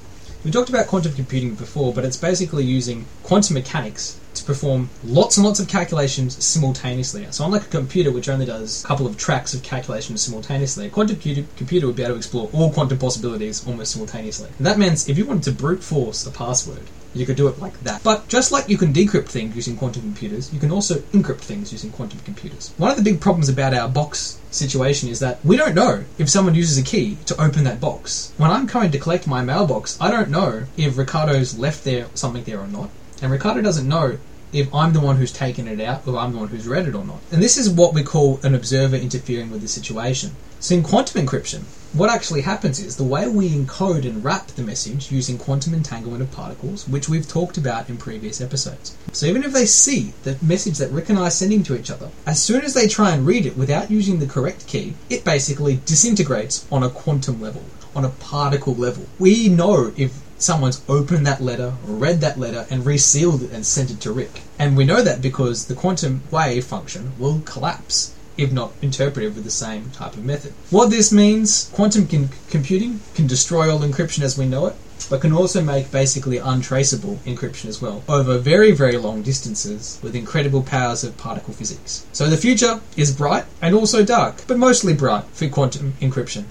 We 0.44 0.50
talked 0.50 0.68
about 0.68 0.88
quantum 0.88 1.14
computing 1.14 1.54
before, 1.54 1.94
but 1.94 2.04
it's 2.04 2.16
basically 2.16 2.64
using 2.64 3.06
quantum 3.22 3.54
mechanics 3.54 4.18
perform 4.46 4.88
lots 5.04 5.36
and 5.36 5.44
lots 5.44 5.60
of 5.60 5.68
calculations 5.68 6.42
simultaneously. 6.42 7.26
So, 7.30 7.44
unlike 7.44 7.62
a 7.62 7.68
computer 7.68 8.10
which 8.10 8.28
only 8.28 8.46
does 8.46 8.84
a 8.84 8.86
couple 8.86 9.06
of 9.06 9.18
tracks 9.18 9.52
of 9.52 9.62
calculations 9.62 10.22
simultaneously, 10.22 10.86
a 10.86 10.90
quantum 10.90 11.16
computer, 11.16 11.86
would 11.86 11.96
be 11.96 12.02
able 12.02 12.14
to 12.14 12.18
explore 12.18 12.48
all 12.52 12.72
quantum 12.72 12.98
possibilities 12.98 13.66
almost 13.66 13.92
simultaneously. 13.92 14.48
And 14.58 14.66
that 14.66 14.78
means 14.78 15.08
if 15.08 15.18
you 15.18 15.26
wanted 15.26 15.42
to 15.44 15.52
brute 15.52 15.82
force 15.82 16.26
a 16.26 16.30
password, 16.30 16.88
you 17.16 17.26
could 17.26 17.36
do 17.36 17.48
it 17.48 17.58
like 17.58 17.78
that. 17.80 18.02
But 18.02 18.28
just 18.28 18.52
like 18.52 18.68
you 18.68 18.76
can 18.76 18.92
decrypt 18.92 19.28
things 19.28 19.56
using 19.56 19.76
quantum 19.76 20.02
computers, 20.02 20.52
you 20.52 20.60
can 20.60 20.70
also 20.70 20.96
encrypt 21.12 21.40
things 21.40 21.72
using 21.72 21.90
quantum 21.90 22.20
computers. 22.20 22.72
One 22.76 22.90
of 22.90 22.96
the 22.96 23.02
big 23.02 23.20
problems 23.20 23.48
about 23.48 23.74
our 23.74 23.88
box 23.88 24.38
situation 24.50 25.08
is 25.08 25.20
that 25.20 25.42
we 25.44 25.56
don't 25.56 25.74
know 25.74 26.04
if 26.18 26.28
someone 26.28 26.54
uses 26.54 26.78
a 26.78 26.82
key 26.82 27.16
to 27.26 27.40
open 27.40 27.64
that 27.64 27.80
box. 27.80 28.32
When 28.36 28.50
I'm 28.50 28.66
coming 28.66 28.90
to 28.90 28.98
collect 28.98 29.26
my 29.26 29.42
mailbox, 29.42 29.98
I 30.00 30.10
don't 30.10 30.30
know 30.30 30.64
if 30.76 30.98
Ricardo's 30.98 31.58
left 31.58 31.84
there 31.84 32.06
something 32.14 32.44
there 32.44 32.60
or 32.60 32.68
not. 32.68 32.90
And 33.22 33.32
Ricardo 33.32 33.62
doesn't 33.62 33.88
know 33.88 34.18
if 34.56 34.74
I'm 34.74 34.92
the 34.92 35.00
one 35.00 35.16
who's 35.16 35.32
taken 35.32 35.68
it 35.68 35.80
out 35.80 36.06
or 36.06 36.18
I'm 36.18 36.32
the 36.32 36.38
one 36.38 36.48
who's 36.48 36.66
read 36.66 36.88
it 36.88 36.94
or 36.94 37.04
not. 37.04 37.20
And 37.30 37.42
this 37.42 37.56
is 37.56 37.68
what 37.68 37.94
we 37.94 38.02
call 38.02 38.40
an 38.42 38.54
observer 38.54 38.96
interfering 38.96 39.50
with 39.50 39.60
the 39.60 39.68
situation. 39.68 40.32
So 40.58 40.74
in 40.74 40.82
quantum 40.82 41.24
encryption, 41.24 41.64
what 41.92 42.10
actually 42.10 42.40
happens 42.40 42.80
is 42.80 42.96
the 42.96 43.04
way 43.04 43.28
we 43.28 43.50
encode 43.50 44.04
and 44.04 44.24
wrap 44.24 44.48
the 44.48 44.62
message 44.62 45.12
using 45.12 45.38
quantum 45.38 45.74
entanglement 45.74 46.22
of 46.22 46.32
particles, 46.32 46.88
which 46.88 47.08
we've 47.08 47.28
talked 47.28 47.56
about 47.56 47.88
in 47.88 47.96
previous 47.96 48.40
episodes. 48.40 48.96
So 49.12 49.26
even 49.26 49.44
if 49.44 49.52
they 49.52 49.66
see 49.66 50.12
the 50.24 50.36
message 50.42 50.78
that 50.78 50.90
Rick 50.90 51.08
and 51.08 51.18
I 51.18 51.28
are 51.28 51.30
sending 51.30 51.62
to 51.64 51.78
each 51.78 51.90
other, 51.90 52.10
as 52.26 52.42
soon 52.42 52.62
as 52.62 52.74
they 52.74 52.88
try 52.88 53.12
and 53.12 53.26
read 53.26 53.46
it 53.46 53.56
without 53.56 53.90
using 53.90 54.18
the 54.18 54.26
correct 54.26 54.66
key, 54.66 54.94
it 55.08 55.24
basically 55.24 55.80
disintegrates 55.84 56.66
on 56.72 56.82
a 56.82 56.90
quantum 56.90 57.40
level, 57.40 57.62
on 57.94 58.04
a 58.04 58.10
particle 58.10 58.74
level. 58.74 59.06
We 59.18 59.48
know 59.48 59.92
if 59.96 60.25
someone's 60.38 60.82
opened 60.88 61.26
that 61.26 61.40
letter, 61.40 61.74
read 61.84 62.20
that 62.20 62.38
letter, 62.38 62.66
and 62.70 62.84
resealed 62.84 63.42
it 63.42 63.52
and 63.52 63.66
sent 63.66 63.90
it 63.90 64.00
to 64.00 64.12
Rick. 64.12 64.42
And 64.58 64.76
we 64.76 64.84
know 64.84 65.02
that 65.02 65.22
because 65.22 65.66
the 65.66 65.74
quantum 65.74 66.22
wave 66.30 66.64
function 66.64 67.12
will 67.18 67.40
collapse 67.40 68.14
if 68.36 68.52
not 68.52 68.72
interpreted 68.82 69.34
with 69.34 69.44
the 69.44 69.50
same 69.50 69.90
type 69.90 70.14
of 70.14 70.24
method. 70.24 70.52
What 70.70 70.90
this 70.90 71.10
means, 71.10 71.70
quantum 71.72 72.06
con- 72.06 72.28
computing 72.50 73.00
can 73.14 73.26
destroy 73.26 73.72
all 73.72 73.80
encryption 73.80 74.22
as 74.22 74.36
we 74.36 74.46
know 74.46 74.66
it, 74.66 74.76
but 75.08 75.20
can 75.20 75.32
also 75.32 75.62
make 75.62 75.90
basically 75.90 76.38
untraceable 76.38 77.16
encryption 77.24 77.66
as 77.66 77.80
well, 77.80 78.02
over 78.08 78.38
very, 78.38 78.72
very 78.72 78.96
long 78.96 79.22
distances 79.22 79.98
with 80.02 80.14
incredible 80.14 80.62
powers 80.62 81.04
of 81.04 81.16
particle 81.16 81.54
physics. 81.54 82.06
So 82.12 82.28
the 82.28 82.36
future 82.36 82.80
is 82.96 83.16
bright 83.16 83.44
and 83.62 83.74
also 83.74 84.04
dark, 84.04 84.42
but 84.46 84.58
mostly 84.58 84.94
bright 84.94 85.24
for 85.32 85.48
quantum 85.48 85.92
encryption. 86.00 86.44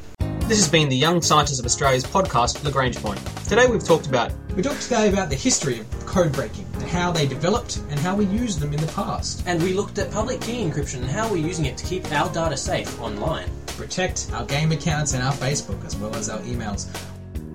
This 0.48 0.60
has 0.60 0.68
been 0.68 0.90
the 0.90 0.96
Young 0.96 1.24
Scientists 1.24 1.58
of 1.58 1.66
Australia's 1.66 2.04
podcast, 2.04 2.64
Lagrange 2.64 2.98
Point. 2.98 3.20
Today 3.48 3.66
we've 3.66 3.84
talked 3.84 4.06
about 4.06 4.32
we 4.56 4.62
talked 4.62 4.84
today 4.84 5.10
about 5.10 5.30
the 5.32 5.36
history 5.36 5.80
of 5.80 6.06
code 6.06 6.32
breaking 6.34 6.68
and 6.76 6.84
how 6.84 7.12
they 7.12 7.26
developed 7.26 7.78
and 7.90 8.00
how 8.00 8.16
we 8.16 8.26
used 8.26 8.60
them 8.60 8.72
in 8.72 8.80
the 8.80 8.92
past. 8.94 9.44
And 9.48 9.60
we 9.64 9.74
looked 9.74 9.98
at 9.98 10.12
public 10.12 10.40
key 10.42 10.64
encryption 10.64 10.98
and 10.98 11.08
how 11.08 11.28
we're 11.28 11.44
using 11.44 11.66
it 11.66 11.78
to 11.78 11.86
keep 11.88 12.12
our 12.12 12.32
data 12.32 12.56
safe 12.56 13.02
online. 13.02 13.50
Protect 13.66 14.30
our 14.34 14.46
game 14.46 14.72
accounts 14.72 15.14
and 15.16 15.24
our 15.24 15.34
Facebook 15.34 15.84
as 15.84 15.96
well 15.96 16.16
as 16.16 16.30
our 16.30 16.40
emails. 16.42 16.96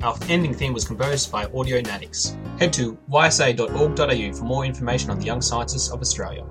Our 0.02 0.18
ending 0.28 0.52
theme 0.52 0.72
was 0.72 0.84
composed 0.84 1.30
by 1.30 1.46
Audionautix. 1.46 2.58
Head 2.58 2.72
to 2.72 2.98
ysa.org.au 3.08 4.32
for 4.36 4.44
more 4.44 4.64
information 4.64 5.10
on 5.10 5.20
the 5.20 5.26
Young 5.26 5.42
Scientists 5.42 5.92
of 5.92 6.00
Australia. 6.00 6.44